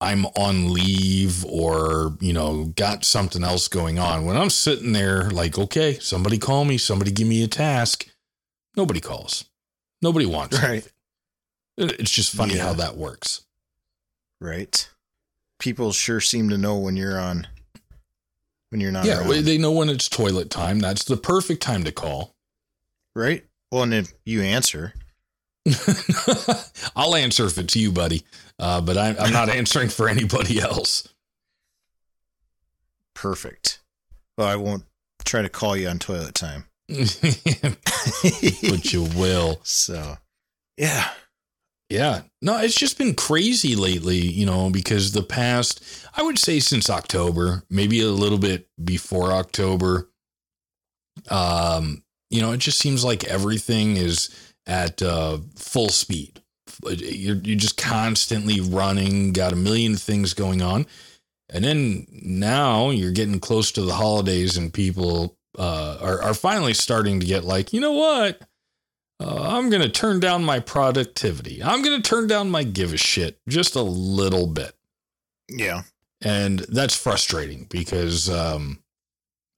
I'm 0.00 0.24
on 0.26 0.72
leave 0.72 1.44
or, 1.44 2.16
you 2.20 2.32
know, 2.32 2.66
got 2.76 3.04
something 3.04 3.44
else 3.44 3.68
going 3.68 3.98
on. 3.98 4.24
When 4.24 4.36
I'm 4.38 4.48
sitting 4.48 4.92
there 4.92 5.28
like, 5.28 5.58
okay, 5.58 5.98
somebody 5.98 6.38
call 6.38 6.64
me, 6.64 6.78
somebody 6.78 7.10
give 7.10 7.26
me 7.28 7.42
a 7.42 7.48
task, 7.48 8.08
nobody 8.76 9.00
calls. 9.00 9.44
Nobody 10.00 10.24
wants 10.24 10.56
it. 10.56 10.62
Right. 10.62 10.92
It's 11.76 12.10
just 12.10 12.34
funny 12.34 12.54
Yeah. 12.56 12.62
how 12.68 12.72
that 12.74 12.96
works. 12.96 13.42
Right. 14.40 14.88
People 15.60 15.92
sure 15.92 16.20
seem 16.20 16.48
to 16.48 16.58
know 16.58 16.76
when 16.78 16.96
you're 16.96 17.20
on 17.20 17.46
when 18.70 18.80
you're 18.80 18.92
not 18.92 19.04
yeah, 19.04 19.20
around. 19.20 19.44
they 19.44 19.58
know 19.58 19.72
when 19.72 19.88
it's 19.88 20.08
toilet 20.08 20.50
time. 20.50 20.80
That's 20.80 21.04
the 21.04 21.16
perfect 21.16 21.62
time 21.62 21.84
to 21.84 21.92
call. 21.92 22.34
right? 23.14 23.44
Well, 23.70 23.84
and 23.84 23.94
if 23.94 24.12
you 24.24 24.42
answer, 24.42 24.94
I'll 26.96 27.14
answer 27.14 27.46
if 27.46 27.58
it's 27.58 27.76
you, 27.76 27.92
buddy. 27.92 28.24
Uh, 28.58 28.80
but 28.80 28.98
I'm, 28.98 29.16
I'm 29.18 29.32
not 29.32 29.48
answering 29.48 29.88
for 29.88 30.08
anybody 30.08 30.60
else. 30.60 31.08
perfect. 33.14 33.80
Well, 34.36 34.48
I 34.48 34.56
won't 34.56 34.84
try 35.24 35.42
to 35.42 35.48
call 35.48 35.76
you 35.76 35.88
on 35.88 35.98
toilet 35.98 36.34
time. 36.34 36.64
but 36.88 38.92
you 38.92 39.04
will. 39.16 39.60
so, 39.62 40.16
yeah. 40.76 41.10
Yeah. 41.90 42.22
No, 42.40 42.56
it's 42.58 42.76
just 42.76 42.98
been 42.98 43.14
crazy 43.14 43.74
lately, 43.74 44.18
you 44.18 44.46
know, 44.46 44.70
because 44.70 45.10
the 45.10 45.24
past, 45.24 45.82
I 46.16 46.22
would 46.22 46.38
say 46.38 46.60
since 46.60 46.88
October, 46.88 47.64
maybe 47.68 48.00
a 48.00 48.08
little 48.08 48.38
bit 48.38 48.68
before 48.82 49.32
October, 49.32 50.08
um, 51.28 52.04
you 52.30 52.40
know, 52.40 52.52
it 52.52 52.58
just 52.58 52.78
seems 52.78 53.04
like 53.04 53.24
everything 53.24 53.96
is 53.96 54.30
at 54.66 55.02
uh, 55.02 55.38
full 55.56 55.88
speed. 55.88 56.40
You're, 56.86 57.36
you're 57.36 57.58
just 57.58 57.76
constantly 57.76 58.60
running, 58.60 59.32
got 59.32 59.52
a 59.52 59.56
million 59.56 59.96
things 59.96 60.32
going 60.32 60.62
on. 60.62 60.86
And 61.52 61.64
then 61.64 62.06
now 62.12 62.90
you're 62.90 63.10
getting 63.10 63.40
close 63.40 63.72
to 63.72 63.82
the 63.82 63.94
holidays 63.94 64.56
and 64.56 64.72
people 64.72 65.36
uh, 65.58 65.98
are, 66.00 66.22
are 66.22 66.34
finally 66.34 66.74
starting 66.74 67.18
to 67.18 67.26
get 67.26 67.44
like, 67.44 67.72
you 67.72 67.80
know 67.80 67.92
what? 67.92 68.40
Uh, 69.20 69.56
I'm 69.56 69.68
going 69.68 69.82
to 69.82 69.88
turn 69.90 70.18
down 70.18 70.44
my 70.44 70.60
productivity. 70.60 71.62
I'm 71.62 71.82
going 71.82 72.00
to 72.00 72.08
turn 72.08 72.26
down 72.26 72.50
my 72.50 72.62
give 72.62 72.94
a 72.94 72.96
shit 72.96 73.38
just 73.48 73.76
a 73.76 73.82
little 73.82 74.46
bit. 74.46 74.74
Yeah. 75.48 75.82
And 76.22 76.60
that's 76.60 76.96
frustrating 76.96 77.66
because, 77.68 78.30
um, 78.30 78.82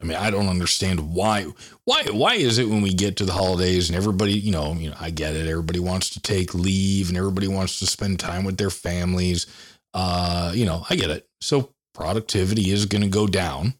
I 0.00 0.04
mean, 0.04 0.16
I 0.16 0.30
don't 0.30 0.48
understand 0.48 1.14
why, 1.14 1.46
why, 1.84 2.02
why 2.10 2.34
is 2.34 2.58
it 2.58 2.68
when 2.68 2.82
we 2.82 2.92
get 2.92 3.16
to 3.18 3.24
the 3.24 3.32
holidays 3.32 3.88
and 3.88 3.96
everybody, 3.96 4.32
you 4.32 4.50
know, 4.50 4.72
you 4.72 4.90
know, 4.90 4.96
I 4.98 5.10
get 5.10 5.36
it. 5.36 5.46
Everybody 5.46 5.78
wants 5.78 6.10
to 6.10 6.20
take 6.20 6.54
leave 6.54 7.08
and 7.08 7.16
everybody 7.16 7.46
wants 7.46 7.78
to 7.78 7.86
spend 7.86 8.18
time 8.18 8.42
with 8.42 8.56
their 8.56 8.70
families. 8.70 9.46
Uh, 9.94 10.50
you 10.54 10.66
know, 10.66 10.84
I 10.90 10.96
get 10.96 11.10
it. 11.10 11.28
So 11.40 11.72
productivity 11.94 12.70
is 12.70 12.86
going 12.86 13.02
to 13.02 13.08
go 13.08 13.28
down. 13.28 13.74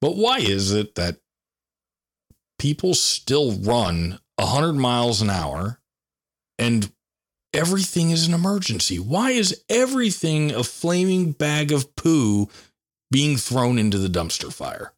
But 0.00 0.16
why 0.16 0.38
is 0.38 0.72
it 0.72 0.96
that 0.96 1.18
people 2.60 2.92
still 2.92 3.52
run 3.52 4.20
100 4.36 4.74
miles 4.74 5.22
an 5.22 5.30
hour 5.30 5.80
and 6.58 6.92
everything 7.54 8.10
is 8.10 8.28
an 8.28 8.34
emergency. 8.34 8.98
Why 8.98 9.30
is 9.30 9.64
everything 9.70 10.50
a 10.52 10.62
flaming 10.62 11.32
bag 11.32 11.72
of 11.72 11.96
poo 11.96 12.50
being 13.10 13.38
thrown 13.38 13.78
into 13.78 13.96
the 13.96 14.08
dumpster 14.08 14.52
fire? 14.52 14.92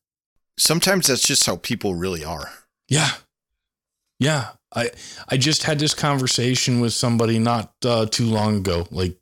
Sometimes 0.58 1.06
that's 1.06 1.26
just 1.26 1.46
how 1.46 1.54
people 1.54 1.94
really 1.94 2.24
are. 2.24 2.50
Yeah. 2.88 3.12
Yeah. 4.18 4.48
I 4.74 4.90
I 5.28 5.36
just 5.36 5.62
had 5.62 5.78
this 5.78 5.94
conversation 5.94 6.80
with 6.80 6.92
somebody 6.92 7.38
not 7.38 7.72
uh, 7.84 8.06
too 8.06 8.26
long 8.26 8.56
ago. 8.56 8.88
Like, 8.90 9.16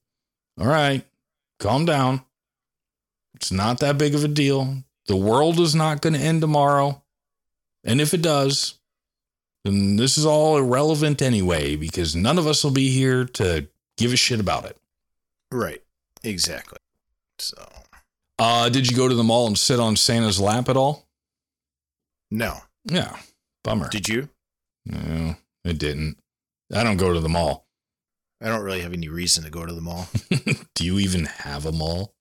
all 0.58 0.66
right, 0.66 1.04
calm 1.58 1.84
down. 1.84 2.22
It's 3.34 3.52
not 3.52 3.80
that 3.80 3.98
big 3.98 4.14
of 4.14 4.24
a 4.24 4.28
deal. 4.28 4.82
The 5.08 5.16
world 5.16 5.58
is 5.60 5.74
not 5.74 6.00
going 6.00 6.14
to 6.14 6.20
end 6.20 6.40
tomorrow. 6.40 7.02
And 7.84 8.00
if 8.00 8.12
it 8.14 8.22
does, 8.22 8.78
then 9.64 9.96
this 9.96 10.16
is 10.18 10.26
all 10.26 10.56
irrelevant 10.58 11.22
anyway 11.22 11.76
because 11.76 12.14
none 12.16 12.38
of 12.38 12.46
us 12.46 12.62
will 12.64 12.70
be 12.70 12.90
here 12.90 13.24
to 13.24 13.68
give 13.96 14.12
a 14.12 14.16
shit 14.16 14.40
about 14.40 14.64
it. 14.64 14.76
Right. 15.50 15.82
Exactly. 16.22 16.78
So, 17.38 17.66
Uh, 18.38 18.68
did 18.68 18.90
you 18.90 18.96
go 18.96 19.08
to 19.08 19.14
the 19.14 19.24
mall 19.24 19.46
and 19.46 19.58
sit 19.58 19.80
on 19.80 19.96
Santa's 19.96 20.38
lap 20.40 20.68
at 20.68 20.76
all? 20.76 21.06
no. 22.30 22.58
Yeah. 22.84 23.18
Bummer. 23.64 23.88
Did 23.90 24.08
you? 24.08 24.28
no, 24.86 25.36
it 25.64 25.78
didn't. 25.78 26.16
I 26.74 26.82
don't 26.84 26.96
go 26.96 27.12
to 27.12 27.20
the 27.20 27.28
mall. 27.28 27.66
I 28.40 28.46
don't 28.48 28.62
really 28.62 28.80
have 28.80 28.94
any 28.94 29.08
reason 29.08 29.44
to 29.44 29.50
go 29.50 29.66
to 29.66 29.74
the 29.74 29.82
mall. 29.82 30.08
Do 30.74 30.84
you 30.86 30.98
even 30.98 31.26
have 31.26 31.66
a 31.66 31.72
mall? 31.72 32.14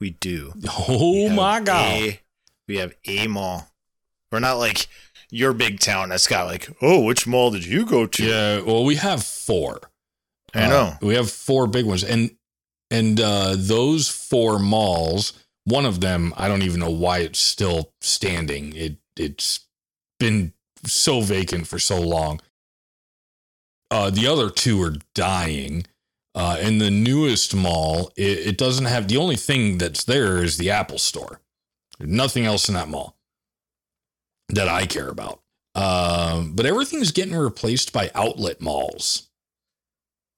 We 0.00 0.10
do. 0.10 0.52
Oh 0.88 1.28
have 1.28 1.36
my 1.36 1.60
god. 1.60 1.92
a- 2.02 2.20
we 2.68 2.76
have 2.78 2.92
a 3.06 3.26
mall. 3.28 3.66
We're 4.34 4.40
not 4.40 4.58
like 4.58 4.88
your 5.30 5.52
big 5.52 5.78
town 5.78 6.08
that's 6.08 6.26
got 6.26 6.48
like, 6.48 6.68
oh, 6.82 7.04
which 7.04 7.24
mall 7.24 7.52
did 7.52 7.64
you 7.64 7.86
go 7.86 8.04
to? 8.04 8.24
Yeah, 8.26 8.60
well, 8.62 8.84
we 8.84 8.96
have 8.96 9.22
four. 9.22 9.78
I 10.52 10.64
Uh, 10.64 10.68
know. 10.68 10.94
we 11.00 11.14
have 11.14 11.30
four 11.30 11.68
big 11.68 11.86
ones, 11.86 12.02
and 12.02 12.34
and 12.90 13.20
uh, 13.20 13.54
those 13.56 14.08
four 14.08 14.58
malls. 14.58 15.34
One 15.66 15.86
of 15.86 16.00
them, 16.00 16.34
I 16.36 16.48
don't 16.48 16.62
even 16.62 16.80
know 16.80 16.90
why 16.90 17.18
it's 17.20 17.38
still 17.38 17.92
standing. 18.00 18.74
It 18.74 18.96
it's 19.16 19.60
been 20.18 20.52
so 20.84 21.20
vacant 21.20 21.68
for 21.68 21.78
so 21.78 22.00
long. 22.00 22.40
Uh, 23.92 24.10
the 24.10 24.26
other 24.26 24.50
two 24.50 24.82
are 24.82 24.96
dying. 25.14 25.86
Uh, 26.34 26.56
and 26.60 26.80
the 26.80 26.90
newest 26.90 27.54
mall, 27.54 28.10
it, 28.16 28.38
it 28.48 28.58
doesn't 28.58 28.86
have 28.86 29.06
the 29.06 29.16
only 29.16 29.36
thing 29.36 29.78
that's 29.78 30.02
there 30.02 30.42
is 30.42 30.56
the 30.56 30.68
Apple 30.70 30.98
Store. 30.98 31.40
Nothing 32.00 32.44
else 32.44 32.68
in 32.68 32.74
that 32.74 32.88
mall 32.88 33.13
that 34.50 34.68
I 34.68 34.86
care 34.86 35.08
about. 35.08 35.40
Um, 35.74 36.52
but 36.54 36.66
everything's 36.66 37.10
getting 37.12 37.34
replaced 37.34 37.92
by 37.92 38.10
outlet 38.14 38.60
malls 38.60 39.28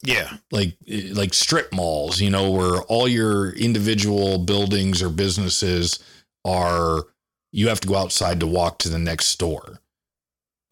Yeah. 0.03 0.39
like 0.51 0.77
like 0.89 1.35
strip 1.35 1.73
malls, 1.73 2.21
you 2.21 2.31
know, 2.31 2.51
where 2.51 2.83
all 2.83 3.09
your 3.09 3.51
individual 3.51 4.39
buildings 4.39 5.03
or 5.03 5.09
businesses 5.11 5.99
are 6.45 7.05
you 7.53 7.69
have 7.69 7.81
to 7.81 7.89
go 7.89 7.97
outside 7.97 8.41
to 8.41 8.47
walk 8.47 8.79
to 8.79 8.89
the 8.89 8.99
next 8.99 9.27
store. 9.27 9.81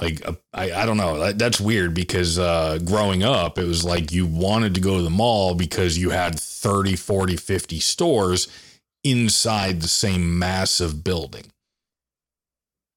Like 0.00 0.26
uh, 0.26 0.34
I 0.52 0.72
I 0.72 0.86
don't 0.86 0.96
know, 0.96 1.18
that, 1.20 1.38
that's 1.38 1.60
weird 1.60 1.94
because 1.94 2.38
uh 2.38 2.78
growing 2.84 3.22
up 3.22 3.58
it 3.58 3.66
was 3.66 3.84
like 3.84 4.12
you 4.12 4.26
wanted 4.26 4.74
to 4.76 4.80
go 4.80 4.96
to 4.96 5.02
the 5.02 5.10
mall 5.10 5.54
because 5.54 5.98
you 5.98 6.10
had 6.10 6.38
30, 6.38 6.96
40, 6.96 7.36
50 7.36 7.80
stores 7.80 8.48
inside 9.04 9.82
the 9.82 9.88
same 9.88 10.38
massive 10.38 11.04
building. 11.04 11.52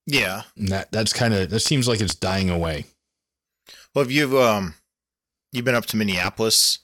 Yeah. 0.08 0.44
And 0.56 0.70
that 0.70 0.92
that's 0.92 1.14
kind 1.14 1.34
of 1.34 1.50
that 1.50 1.60
seems 1.60 1.88
like 1.88 2.02
it's 2.02 2.16
dying 2.16 2.50
away. 2.50 2.86
Well, 3.94 4.06
have 4.06 4.12
you 4.12 4.42
um, 4.42 4.74
you 5.52 5.62
been 5.62 5.76
up 5.76 5.86
to 5.88 5.98
Minneapolis 5.98 6.80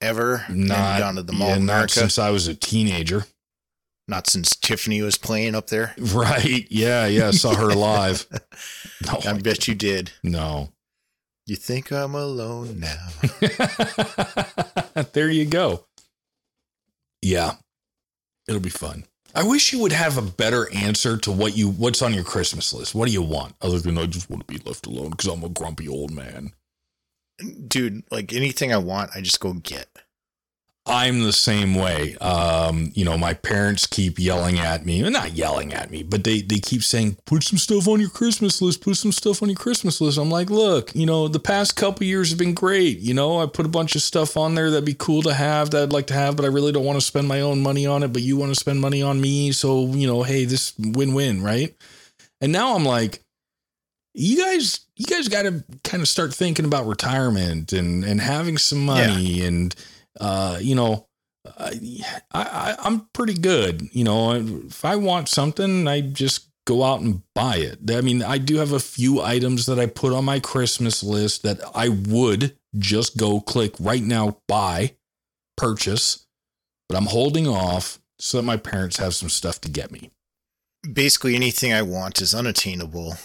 ever? 0.00 0.44
Not 0.50 0.98
down 0.98 1.16
to 1.16 1.22
the 1.22 1.32
Mall 1.32 1.48
yeah, 1.48 1.58
not 1.58 1.90
since 1.90 2.18
I 2.18 2.30
was 2.30 2.46
a 2.46 2.54
teenager. 2.54 3.24
Not 4.06 4.26
since 4.26 4.56
Tiffany 4.56 5.02
was 5.02 5.18
playing 5.18 5.54
up 5.54 5.68
there. 5.68 5.94
Right. 6.14 6.66
Yeah. 6.70 7.06
Yeah. 7.06 7.30
Saw 7.30 7.54
her 7.54 7.74
live. 7.74 8.26
No. 9.06 9.20
I 9.24 9.32
bet 9.34 9.68
you 9.68 9.76
did. 9.76 10.10
No. 10.24 10.72
You 11.46 11.54
think 11.54 11.92
I'm 11.92 12.16
alone 12.16 12.80
now? 12.80 13.06
there 15.12 15.30
you 15.30 15.44
go. 15.44 15.86
Yeah. 17.22 17.52
It'll 18.48 18.60
be 18.60 18.70
fun. 18.70 19.04
I 19.38 19.44
wish 19.44 19.72
you 19.72 19.78
would 19.78 19.92
have 19.92 20.18
a 20.18 20.22
better 20.22 20.68
answer 20.74 21.16
to 21.18 21.30
what 21.30 21.56
you 21.56 21.68
what's 21.68 22.02
on 22.02 22.12
your 22.12 22.24
Christmas 22.24 22.74
list. 22.74 22.92
What 22.92 23.06
do 23.06 23.12
you 23.12 23.22
want? 23.22 23.54
Other 23.62 23.78
than 23.78 23.96
I 23.96 24.06
just 24.06 24.28
want 24.28 24.44
to 24.44 24.52
be 24.52 24.60
left 24.68 24.84
alone 24.84 25.10
because 25.10 25.28
I'm 25.28 25.44
a 25.44 25.48
grumpy 25.48 25.86
old 25.86 26.10
man. 26.10 26.54
Dude, 27.68 28.02
like 28.10 28.32
anything 28.32 28.72
I 28.72 28.78
want, 28.78 29.12
I 29.14 29.20
just 29.20 29.38
go 29.38 29.52
get. 29.52 29.86
I'm 30.88 31.22
the 31.22 31.32
same 31.32 31.74
way. 31.74 32.16
Um, 32.16 32.90
you 32.94 33.04
know, 33.04 33.18
my 33.18 33.34
parents 33.34 33.86
keep 33.86 34.18
yelling 34.18 34.58
at 34.58 34.86
me, 34.86 35.08
not 35.10 35.34
yelling 35.34 35.74
at 35.74 35.90
me, 35.90 36.02
but 36.02 36.24
they 36.24 36.40
they 36.40 36.58
keep 36.58 36.82
saying, 36.82 37.18
"Put 37.26 37.44
some 37.44 37.58
stuff 37.58 37.86
on 37.86 38.00
your 38.00 38.08
Christmas 38.08 38.62
list. 38.62 38.80
Put 38.80 38.96
some 38.96 39.12
stuff 39.12 39.42
on 39.42 39.50
your 39.50 39.56
Christmas 39.56 40.00
list." 40.00 40.16
I'm 40.16 40.30
like, 40.30 40.48
"Look, 40.48 40.94
you 40.94 41.04
know, 41.04 41.28
the 41.28 41.38
past 41.38 41.76
couple 41.76 42.06
years 42.06 42.30
have 42.30 42.38
been 42.38 42.54
great. 42.54 42.98
You 42.98 43.12
know, 43.12 43.40
I 43.40 43.46
put 43.46 43.66
a 43.66 43.68
bunch 43.68 43.96
of 43.96 44.02
stuff 44.02 44.36
on 44.36 44.54
there 44.54 44.70
that'd 44.70 44.84
be 44.86 44.96
cool 44.98 45.22
to 45.22 45.34
have, 45.34 45.70
that 45.70 45.82
I'd 45.82 45.92
like 45.92 46.06
to 46.06 46.14
have, 46.14 46.36
but 46.36 46.46
I 46.46 46.48
really 46.48 46.72
don't 46.72 46.86
want 46.86 46.98
to 46.98 47.06
spend 47.06 47.28
my 47.28 47.42
own 47.42 47.62
money 47.62 47.86
on 47.86 48.02
it. 48.02 48.12
But 48.12 48.22
you 48.22 48.38
want 48.38 48.52
to 48.52 48.58
spend 48.58 48.80
money 48.80 49.02
on 49.02 49.20
me, 49.20 49.52
so 49.52 49.86
you 49.88 50.06
know, 50.06 50.22
hey, 50.22 50.46
this 50.46 50.72
win-win, 50.78 51.42
right?" 51.42 51.74
And 52.40 52.50
now 52.52 52.74
I'm 52.74 52.84
like, 52.84 53.22
you 54.14 54.38
guys, 54.38 54.80
you 54.96 55.04
guys 55.04 55.28
got 55.28 55.42
to 55.42 55.64
kind 55.84 56.00
of 56.02 56.08
start 56.08 56.34
thinking 56.34 56.64
about 56.64 56.86
retirement 56.86 57.72
and 57.72 58.04
and 58.04 58.20
having 58.20 58.56
some 58.56 58.84
money 58.84 59.44
and 59.44 59.74
uh, 60.18 60.58
you 60.60 60.74
know, 60.74 61.06
I, 61.58 62.10
I 62.32 62.76
I'm 62.80 63.08
pretty 63.12 63.34
good. 63.34 63.88
You 63.92 64.04
know, 64.04 64.34
if 64.34 64.84
I 64.84 64.96
want 64.96 65.28
something, 65.28 65.86
I 65.88 66.00
just 66.00 66.48
go 66.66 66.84
out 66.84 67.00
and 67.00 67.22
buy 67.34 67.56
it. 67.56 67.78
I 67.90 68.02
mean, 68.02 68.22
I 68.22 68.36
do 68.36 68.56
have 68.56 68.72
a 68.72 68.80
few 68.80 69.22
items 69.22 69.66
that 69.66 69.78
I 69.78 69.86
put 69.86 70.12
on 70.12 70.26
my 70.26 70.38
Christmas 70.38 71.02
list 71.02 71.42
that 71.42 71.60
I 71.74 71.88
would 71.88 72.56
just 72.76 73.16
go 73.16 73.40
click 73.40 73.74
right 73.80 74.02
now, 74.02 74.38
buy, 74.46 74.94
purchase, 75.56 76.26
but 76.88 76.98
I'm 76.98 77.06
holding 77.06 77.48
off 77.48 77.98
so 78.18 78.36
that 78.38 78.42
my 78.42 78.58
parents 78.58 78.98
have 78.98 79.14
some 79.14 79.30
stuff 79.30 79.60
to 79.62 79.70
get 79.70 79.90
me. 79.90 80.10
Basically, 80.92 81.34
anything 81.34 81.72
I 81.72 81.82
want 81.82 82.20
is 82.20 82.34
unattainable. 82.34 83.16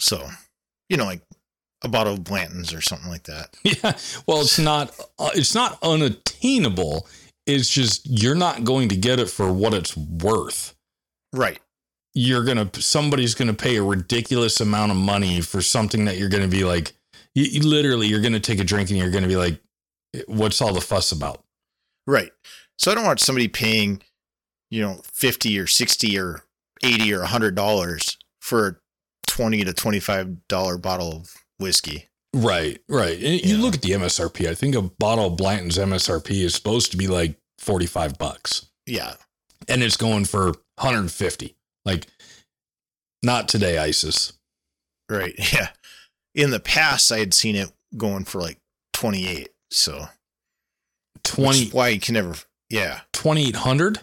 So, 0.00 0.28
you 0.88 0.96
know, 0.96 1.04
like 1.04 1.22
a 1.82 1.88
bottle 1.88 2.14
of 2.14 2.24
Blanton's 2.24 2.72
or 2.72 2.80
something 2.80 3.08
like 3.08 3.24
that. 3.24 3.56
Yeah. 3.62 3.96
Well, 4.26 4.40
it's 4.40 4.58
not 4.58 4.94
uh, 5.18 5.30
it's 5.34 5.54
not 5.54 5.78
unattainable. 5.82 7.06
It's 7.46 7.68
just 7.68 8.02
you're 8.04 8.34
not 8.34 8.64
going 8.64 8.88
to 8.90 8.96
get 8.96 9.20
it 9.20 9.30
for 9.30 9.52
what 9.52 9.74
it's 9.74 9.96
worth. 9.96 10.74
Right. 11.32 11.60
You're 12.14 12.44
going 12.44 12.68
to 12.68 12.82
somebody's 12.82 13.34
going 13.34 13.48
to 13.48 13.54
pay 13.54 13.76
a 13.76 13.82
ridiculous 13.82 14.60
amount 14.60 14.90
of 14.90 14.96
money 14.96 15.40
for 15.40 15.60
something 15.62 16.04
that 16.06 16.16
you're 16.16 16.28
going 16.28 16.42
to 16.42 16.48
be 16.48 16.64
like 16.64 16.92
you, 17.34 17.44
you 17.44 17.60
literally 17.62 18.08
you're 18.08 18.20
going 18.20 18.32
to 18.32 18.40
take 18.40 18.58
a 18.58 18.64
drink 18.64 18.90
and 18.90 18.98
you're 18.98 19.10
going 19.10 19.22
to 19.22 19.28
be 19.28 19.36
like 19.36 19.60
what's 20.26 20.60
all 20.60 20.72
the 20.72 20.80
fuss 20.80 21.12
about? 21.12 21.44
Right. 22.06 22.32
So 22.78 22.90
I 22.90 22.94
don't 22.94 23.04
want 23.04 23.20
somebody 23.20 23.48
paying, 23.48 24.02
you 24.70 24.80
know, 24.80 25.02
50 25.12 25.58
or 25.58 25.66
60 25.66 26.18
or 26.18 26.42
80 26.82 27.14
or 27.14 27.20
100 27.20 27.54
dollars 27.54 28.16
for 28.40 28.68
a 28.68 28.76
20 29.26 29.64
to 29.64 29.72
25 29.72 30.48
dollar 30.48 30.78
bottle 30.78 31.12
of 31.12 31.36
whiskey. 31.58 32.08
Right, 32.34 32.80
right. 32.88 33.14
And 33.16 33.40
you 33.44 33.56
Yeah. 33.56 33.62
look 33.62 33.74
at 33.74 33.82
the 33.82 33.92
MSRP. 33.92 34.48
I 34.48 34.54
think 34.54 34.74
a 34.74 34.82
bottle 34.82 35.26
of 35.26 35.36
Blanton's 35.36 35.78
MSRP 35.78 36.42
is 36.44 36.54
supposed 36.54 36.90
to 36.90 36.96
be 36.96 37.06
like 37.06 37.38
45 37.58 38.18
bucks. 38.18 38.66
Yeah. 38.86 39.14
And 39.66 39.82
it's 39.82 39.96
going 39.96 40.24
for 40.24 40.48
150. 40.76 41.56
Like 41.84 42.06
not 43.22 43.48
today, 43.48 43.78
ISIS. 43.78 44.32
Right. 45.08 45.34
Yeah. 45.52 45.68
In 46.34 46.50
the 46.50 46.60
past 46.60 47.10
I 47.10 47.18
had 47.18 47.34
seen 47.34 47.56
it 47.56 47.72
going 47.96 48.24
for 48.24 48.40
like 48.40 48.58
28. 48.92 49.48
So 49.70 50.08
20 51.24 51.48
which 51.48 51.66
is 51.68 51.72
why 51.74 51.88
you 51.88 52.00
can 52.00 52.14
never 52.14 52.36
yeah. 52.70 53.00
2800? 53.14 54.00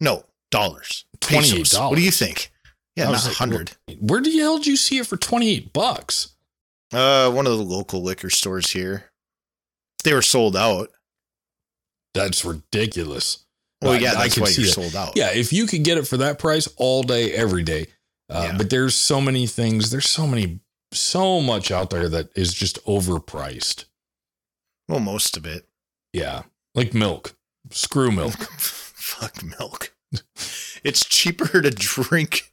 No, 0.00 0.24
dollars. 0.50 1.04
$28. 1.20 1.90
What 1.90 1.96
do 1.96 2.02
you 2.02 2.12
think? 2.12 2.50
Yeah, 2.94 3.04
not 3.04 3.10
was 3.12 3.26
like, 3.26 3.40
100. 3.40 3.72
Where 4.00 4.20
the 4.20 4.38
hell 4.38 4.58
did 4.58 4.66
you 4.68 4.76
see 4.76 4.98
it 4.98 5.06
for 5.06 5.16
28 5.16 5.72
bucks? 5.72 6.34
Uh 6.92 7.30
one 7.30 7.46
of 7.46 7.56
the 7.56 7.64
local 7.64 8.02
liquor 8.02 8.30
stores 8.30 8.70
here. 8.70 9.10
They 10.04 10.14
were 10.14 10.22
sold 10.22 10.56
out. 10.56 10.90
That's 12.14 12.44
ridiculous. 12.44 13.44
Well, 13.82 14.00
yeah, 14.00 14.12
I 14.12 14.22
that's 14.22 14.34
can 14.34 14.42
why 14.44 14.48
see 14.50 14.62
you're 14.62 14.70
sold 14.70 14.96
out. 14.96 15.12
Yeah, 15.16 15.30
if 15.32 15.52
you 15.52 15.66
could 15.66 15.84
get 15.84 15.98
it 15.98 16.06
for 16.06 16.16
that 16.16 16.38
price 16.38 16.68
all 16.76 17.02
day, 17.02 17.32
every 17.32 17.62
day. 17.62 17.86
Uh, 18.28 18.48
Yeah. 18.50 18.56
But 18.58 18.70
there's 18.70 18.94
so 18.96 19.20
many 19.20 19.46
things, 19.46 19.90
there's 19.90 20.08
so 20.08 20.26
many, 20.26 20.60
so 20.92 21.40
much 21.40 21.70
out 21.70 21.90
there 21.90 22.08
that 22.08 22.30
is 22.36 22.52
just 22.54 22.84
overpriced. 22.86 23.84
Well, 24.88 25.00
most 25.00 25.36
of 25.36 25.46
it. 25.46 25.68
Yeah. 26.12 26.42
Like 26.74 26.92
milk. 26.94 27.36
Screw 27.70 28.10
milk. 28.10 28.32
Fuck 28.58 29.42
milk. 29.60 29.94
It's 30.82 31.04
cheaper 31.04 31.60
to 31.62 31.70
drink 31.70 32.50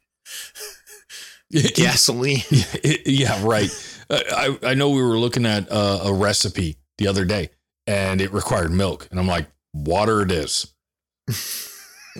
gasoline. 1.74 2.42
yeah, 3.06 3.40
right. 3.44 3.70
Uh, 4.08 4.20
I, 4.30 4.58
I 4.70 4.74
know 4.74 4.90
we 4.90 5.02
were 5.02 5.18
looking 5.18 5.46
at 5.46 5.70
uh, 5.70 6.00
a 6.04 6.12
recipe 6.12 6.76
the 6.98 7.08
other 7.08 7.24
day 7.24 7.50
and 7.86 8.20
it 8.20 8.32
required 8.32 8.72
milk. 8.72 9.08
And 9.10 9.20
I'm 9.20 9.26
like, 9.26 9.46
water 9.72 10.22
it 10.22 10.30
is. 10.30 10.72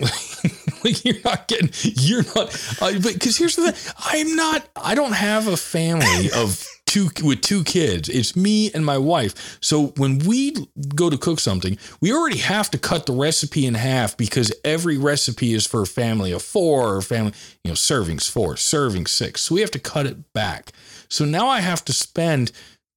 like 0.83 1.03
you're 1.05 1.21
not 1.23 1.47
getting, 1.47 1.69
you're 1.83 2.23
not, 2.35 2.77
uh, 2.81 2.93
because 2.93 3.37
here's 3.37 3.55
the 3.55 3.71
thing 3.71 3.93
I'm 3.97 4.35
not, 4.35 4.67
I 4.75 4.95
don't 4.95 5.13
have 5.13 5.47
a 5.47 5.57
family 5.57 6.29
of 6.35 6.65
two 6.87 7.09
with 7.23 7.41
two 7.41 7.63
kids. 7.63 8.09
It's 8.09 8.35
me 8.35 8.71
and 8.73 8.83
my 8.83 8.97
wife. 8.97 9.59
So 9.61 9.87
when 9.97 10.19
we 10.19 10.55
go 10.95 11.09
to 11.11 11.17
cook 11.17 11.39
something, 11.39 11.77
we 12.01 12.11
already 12.11 12.39
have 12.39 12.71
to 12.71 12.79
cut 12.79 13.05
the 13.05 13.13
recipe 13.13 13.67
in 13.67 13.75
half 13.75 14.17
because 14.17 14.51
every 14.63 14.97
recipe 14.97 15.53
is 15.53 15.67
for 15.67 15.83
a 15.83 15.87
family 15.87 16.31
of 16.31 16.41
four 16.41 16.95
or 16.95 17.01
family, 17.01 17.33
you 17.63 17.69
know, 17.69 17.75
servings 17.75 18.29
four, 18.29 18.57
serving 18.57 19.05
six. 19.05 19.41
So 19.43 19.55
we 19.55 19.61
have 19.61 19.71
to 19.71 19.79
cut 19.79 20.07
it 20.07 20.33
back. 20.33 20.71
So 21.09 21.25
now 21.25 21.47
I 21.47 21.59
have 21.59 21.85
to 21.85 21.93
spend 21.93 22.51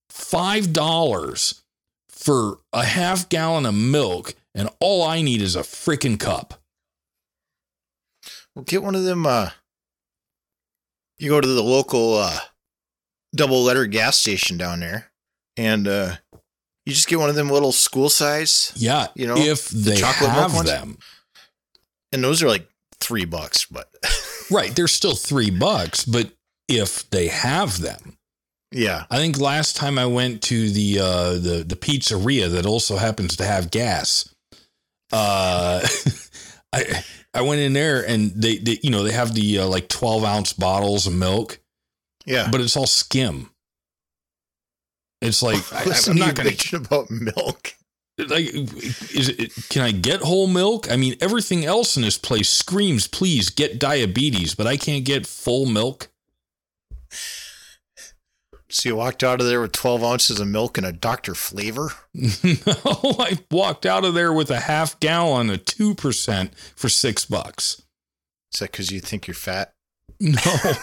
five 0.09 0.73
dollars 0.73 1.63
for 2.09 2.59
a 2.73 2.85
half 2.85 3.29
gallon 3.29 3.67
of 3.67 3.75
milk, 3.75 4.35
and 4.55 4.69
all 4.81 5.03
I 5.03 5.23
need 5.23 5.41
is 5.43 5.57
a 5.57 5.61
freaking 5.61 6.19
cup. 6.19 6.55
Well, 8.55 8.65
get 8.65 8.83
one 8.83 8.95
of 8.95 9.05
them. 9.05 9.27
Uh, 9.27 9.51
you 11.19 11.31
go 11.31 11.41
to 11.41 11.47
the 11.47 11.63
local 11.63 12.15
uh, 12.15 12.39
double 13.35 13.63
letter 13.63 13.87
gas 13.87 14.17
station 14.19 14.57
down 14.57 14.81
there, 14.81 15.11
and 15.57 15.87
uh, 15.89 16.17
you 16.87 16.93
just 16.93 17.09
get 17.09 17.19
one 17.19 17.29
of 17.29 17.35
them 17.37 17.51
little 17.51 17.73
school 17.73 18.09
size. 18.11 18.73
Yeah, 18.77 19.09
You 19.15 19.27
know, 19.27 19.37
if 19.37 19.69
the 19.69 19.91
they 19.93 19.97
chocolate 19.97 20.31
milk 20.31 20.43
have 20.43 20.55
ones? 20.55 20.69
them, 20.71 20.99
And 22.13 22.23
those 22.25 22.43
are 22.43 22.49
like 22.49 22.69
three 23.01 23.25
bucks, 23.25 23.67
but 23.67 23.89
right? 24.51 24.75
They're 24.75 24.89
still 24.89 25.15
three 25.15 25.51
bucks, 25.51 26.05
but 26.05 26.33
if 26.69 27.09
they 27.11 27.29
have 27.29 27.81
them, 27.81 28.17
yeah. 28.73 29.05
I 29.11 29.17
think 29.19 29.39
last 29.41 29.75
time 29.77 29.99
I 29.99 30.07
went 30.07 30.43
to 30.45 30.71
the 30.71 30.99
uh, 31.01 31.31
the 31.33 31.65
the 31.67 31.77
pizzeria 31.77 32.51
that 32.51 32.67
also 32.67 32.97
happens 32.97 33.37
to 33.37 33.45
have 33.45 33.71
gas. 33.71 34.33
Uh, 35.13 35.87
I 36.73 37.03
I 37.35 37.43
went 37.43 37.61
in 37.61 37.73
there 37.73 38.07
and 38.07 38.31
they, 38.31 38.59
they 38.59 38.79
you 38.83 38.91
know 38.91 39.03
they 39.03 39.13
have 39.13 39.35
the 39.35 39.59
uh, 39.61 39.67
like 39.67 39.89
twelve 39.89 40.23
ounce 40.25 40.53
bottles 40.53 41.07
of 41.09 41.15
milk, 41.15 41.59
Yeah. 42.27 42.49
but 42.51 42.61
it's 42.61 42.77
all 42.77 42.87
skim. 42.87 43.51
It's 45.21 45.43
like 45.43 45.61
I, 45.73 45.83
I'm 46.09 46.17
not 46.17 46.35
gonna 46.35 46.51
bitching 46.51 46.85
about 46.87 47.11
milk. 47.11 47.75
like. 48.19 48.55
Is 49.15 49.29
it? 49.29 49.53
Can 49.69 49.83
I 49.83 49.93
get 49.93 50.21
whole 50.21 50.47
milk? 50.47 50.91
I 50.91 50.97
mean, 50.97 51.17
everything 51.21 51.65
else 51.65 51.97
in 51.97 52.03
this 52.03 52.19
place 52.19 52.49
screams, 52.49 53.07
"Please 53.07 53.51
get 53.51 53.79
diabetes," 53.79 54.55
but 54.55 54.67
I 54.67 54.77
can't 54.77 55.05
get 55.05 55.27
full 55.27 55.67
milk. 55.67 56.09
So 58.73 58.89
you 58.89 58.97
walked 58.97 59.25
out 59.25 59.41
of 59.41 59.47
there 59.49 59.61
with 59.61 59.73
12 59.73 60.05
ounces 60.05 60.39
of 60.39 60.47
milk 60.47 60.79
and 60.79 60.87
a 60.87 60.93
Dr. 60.93 61.35
Flavor? 61.35 61.91
No, 62.15 63.17
I 63.19 63.39
walked 63.51 63.85
out 63.85 64.05
of 64.05 64.15
there 64.15 64.33
with 64.33 64.49
a 64.51 64.61
half 64.61 64.99
gallon 65.01 65.51
of 65.51 65.65
2% 65.65 66.51
for 66.77 66.89
six 66.89 67.25
bucks. 67.25 67.83
Is 68.55 68.61
that 68.61 68.71
because 68.71 68.93
you 68.93 69.01
think 69.01 69.27
you're 69.27 69.35
fat? 69.35 69.73
No, 70.21 70.41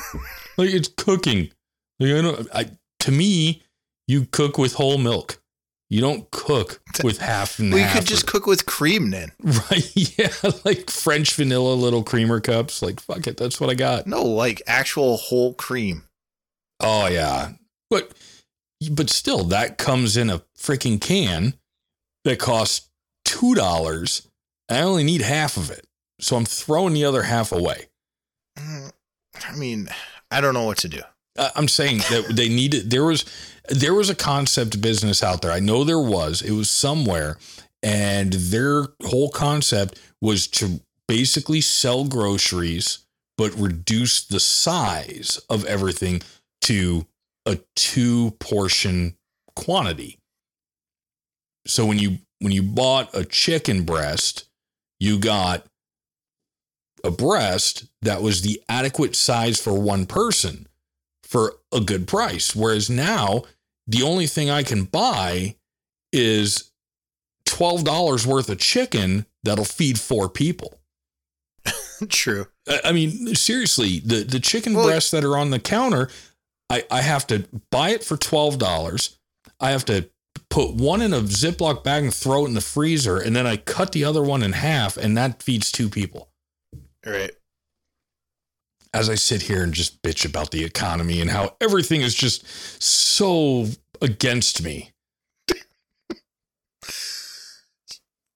like 0.58 0.70
it's 0.70 0.88
cooking. 0.90 1.52
Like, 2.00 2.12
I 2.14 2.22
don't, 2.22 2.48
I, 2.54 2.66
to 3.02 3.12
me, 3.12 3.64
you 4.08 4.26
cook 4.26 4.58
with 4.58 4.74
whole 4.76 4.98
milk. 4.98 5.42
You 5.90 6.02
don't 6.02 6.30
cook 6.32 6.82
with 7.04 7.20
half 7.20 7.60
and 7.60 7.70
Well, 7.72 7.80
you 7.80 7.86
half. 7.86 8.00
could 8.00 8.08
just 8.08 8.28
or- 8.28 8.32
cook 8.32 8.46
with 8.46 8.66
cream 8.66 9.10
then. 9.12 9.32
right? 9.42 9.90
Yeah, 9.96 10.34
like 10.66 10.90
French 10.90 11.34
vanilla 11.36 11.74
little 11.76 12.04
creamer 12.04 12.42
cups. 12.42 12.82
Like 12.82 13.00
fuck 13.00 13.26
it, 13.26 13.38
that's 13.38 13.62
what 13.62 13.70
I 13.70 13.74
got. 13.74 14.06
No, 14.06 14.22
like 14.24 14.62
actual 14.68 15.16
whole 15.18 15.54
cream. 15.54 16.04
Oh 16.82 17.08
yeah, 17.08 17.54
but 17.90 18.12
but 18.92 19.10
still, 19.10 19.46
that 19.46 19.78
comes 19.78 20.18
in 20.18 20.30
a 20.30 20.44
freaking 20.60 21.00
can 21.00 21.54
that 22.26 22.38
costs 22.38 22.90
two 23.24 23.56
dollars. 23.56 24.28
I 24.70 24.82
only 24.82 25.06
need 25.06 25.22
half 25.22 25.56
of 25.56 25.72
it, 25.72 25.88
so 26.20 26.36
I'm 26.36 26.44
throwing 26.46 26.94
the 26.94 27.06
other 27.06 27.24
half 27.24 27.54
away. 27.54 27.88
Mm, 28.60 28.92
I 29.48 29.56
mean, 29.56 29.88
I 30.32 30.42
don't 30.42 30.54
know 30.54 30.66
what 30.66 30.78
to 30.80 30.90
do. 30.90 31.02
I'm 31.56 31.68
saying 31.68 32.00
that 32.10 32.34
they 32.36 32.50
needed. 32.50 32.90
There 32.90 33.04
was 33.04 33.26
there 33.70 33.94
was 33.94 34.10
a 34.10 34.16
concept 34.16 34.82
business 34.82 35.22
out 35.22 35.42
there. 35.42 35.52
I 35.52 35.60
know 35.60 35.84
there 35.84 36.00
was. 36.00 36.42
It 36.42 36.52
was 36.52 36.70
somewhere, 36.70 37.38
and 37.84 38.34
their 38.34 38.88
whole 39.04 39.30
concept 39.30 40.00
was 40.22 40.48
to 40.48 40.82
basically 41.08 41.62
sell 41.62 42.06
groceries, 42.06 43.06
but 43.38 43.54
reduce 43.56 44.26
the 44.26 44.40
size 44.40 45.40
of 45.50 45.64
everything 45.66 46.22
to 46.62 47.06
a 47.46 47.60
two 47.76 48.32
portion 48.40 49.16
quantity. 49.56 50.18
So 51.66 51.86
when 51.86 52.00
you 52.00 52.20
when 52.40 52.52
you 52.52 52.64
bought 52.64 53.16
a 53.16 53.26
chicken 53.26 53.84
breast, 53.84 54.46
you 55.00 55.20
got 55.20 55.66
a 57.04 57.12
breast 57.12 57.86
that 58.02 58.22
was 58.22 58.42
the 58.42 58.62
adequate 58.70 59.16
size 59.16 59.60
for 59.60 59.80
one 59.80 60.06
person 60.06 60.68
for 61.24 61.56
a 61.72 61.82
good 61.82 62.08
price. 62.08 62.56
Whereas 62.56 62.90
now, 62.90 63.44
the 63.86 64.04
only 64.04 64.28
thing 64.28 64.50
I 64.50 64.64
can 64.64 64.84
buy 64.86 65.56
is 66.12 66.72
$12 67.48 68.26
worth 68.26 68.50
of 68.50 68.60
chicken 68.60 69.26
that'll 69.44 69.66
feed 69.66 70.00
four 70.00 70.30
people. 70.30 70.80
True. 72.10 72.48
I- 72.84 72.92
mean, 72.92 73.36
seriously, 73.36 74.00
the, 74.00 74.24
the 74.24 74.40
chicken 74.40 74.74
Well- 74.74 74.86
breasts 74.88 75.12
that 75.12 75.24
are 75.24 75.38
on 75.38 75.52
the 75.52 75.60
counter, 75.60 76.10
I, 76.70 76.84
I 76.92 77.02
have 77.02 77.26
to 77.28 77.46
buy 77.72 77.90
it 77.92 78.04
for 78.04 78.18
$12. 78.18 79.16
I 79.60 79.72
have 79.72 79.86
to 79.86 80.10
put 80.50 80.76
one 80.76 81.02
in 81.02 81.14
a 81.14 81.22
Ziploc 81.22 81.84
bag 81.84 82.04
and 82.04 82.14
throw 82.14 82.46
it 82.46 82.50
in 82.50 82.54
the 82.54 82.62
freezer. 82.62 83.18
And 83.18 83.36
then 83.36 83.48
I 83.48 83.58
cut 83.58 83.92
the 83.92 84.04
other 84.04 84.22
one 84.22 84.44
in 84.44 84.54
half, 84.54 84.98
and 84.98 85.18
that 85.18 85.42
feeds 85.42 85.72
two 85.72 85.90
people. 85.90 86.30
Right. 87.08 87.32
as 88.94 89.10
I 89.10 89.16
sit 89.16 89.44
here 89.44 89.64
and 89.64 89.74
just 89.74 90.02
bitch 90.02 90.26
about 90.26 90.52
the 90.52 90.64
economy 90.66 91.22
and 91.22 91.30
how 91.30 91.56
everything 91.62 92.02
is 92.02 92.14
just 92.14 92.46
so 92.82 93.68
against 94.02 94.62
me. 94.62 94.92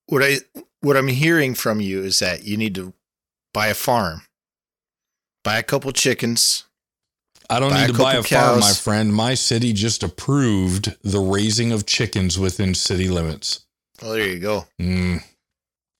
What 0.07 0.23
I 0.23 0.38
what 0.81 0.97
I'm 0.97 1.07
hearing 1.07 1.53
from 1.53 1.79
you 1.79 2.01
is 2.03 2.19
that 2.19 2.43
you 2.43 2.57
need 2.57 2.75
to 2.75 2.93
buy 3.53 3.67
a 3.67 3.73
farm, 3.73 4.21
buy 5.43 5.57
a 5.57 5.63
couple 5.63 5.91
chickens. 5.91 6.65
I 7.49 7.60
don't 7.60 7.73
need 7.73 7.88
to 7.88 7.93
buy 7.93 8.13
a 8.13 8.23
couple 8.23 8.38
farm, 8.38 8.60
my 8.62 8.71
friend. 8.73 9.13
My 9.13 9.34
city 9.34 9.73
just 9.73 10.03
approved 10.03 10.95
the 11.03 11.19
raising 11.19 11.71
of 11.71 11.86
chickens 11.86 12.39
within 12.39 12.73
city 12.73 13.10
limits. 13.10 13.65
Well, 14.01 14.13
there 14.13 14.27
you 14.27 14.39
go. 14.39 14.65
Mm, 14.79 15.23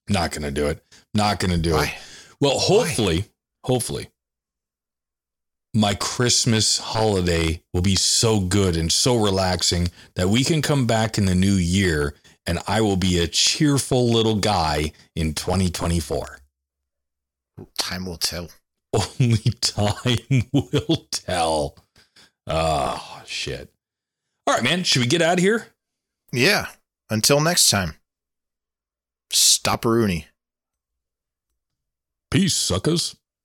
not 0.08 0.30
going 0.30 0.42
to 0.42 0.50
do 0.50 0.66
it. 0.68 0.82
Not 1.14 1.40
going 1.40 1.50
to 1.50 1.58
do 1.58 1.78
it. 1.78 1.90
Why? 2.42 2.48
Well, 2.48 2.58
hopefully, 2.58 3.24
hopefully, 3.64 4.08
my 5.74 5.94
Christmas 5.94 6.78
holiday 6.78 7.62
will 7.72 7.82
be 7.82 7.94
so 7.94 8.40
good 8.40 8.76
and 8.76 8.90
so 8.90 9.16
relaxing 9.16 9.88
that 10.16 10.28
we 10.28 10.44
can 10.44 10.60
come 10.60 10.86
back 10.86 11.18
in 11.18 11.26
the 11.26 11.34
new 11.34 11.54
year 11.54 12.14
and 12.46 12.58
I 12.66 12.80
will 12.80 12.96
be 12.96 13.18
a 13.18 13.28
cheerful 13.28 14.10
little 14.10 14.34
guy 14.34 14.92
in 15.14 15.34
2024. 15.34 16.38
Time 17.78 18.06
will 18.06 18.16
tell. 18.16 18.48
Only 18.92 19.36
time 19.60 20.48
will 20.52 21.06
tell. 21.12 21.76
Oh, 22.48 23.22
shit. 23.24 23.72
All 24.46 24.54
right, 24.54 24.64
man. 24.64 24.82
Should 24.82 25.02
we 25.02 25.06
get 25.06 25.22
out 25.22 25.38
of 25.38 25.44
here? 25.44 25.68
Yeah. 26.32 26.66
Until 27.08 27.40
next 27.40 27.70
time. 27.70 27.94
Stop 29.30 29.84
Rooney. 29.84 30.26
Peace, 32.32 32.54
suckers. 32.54 33.21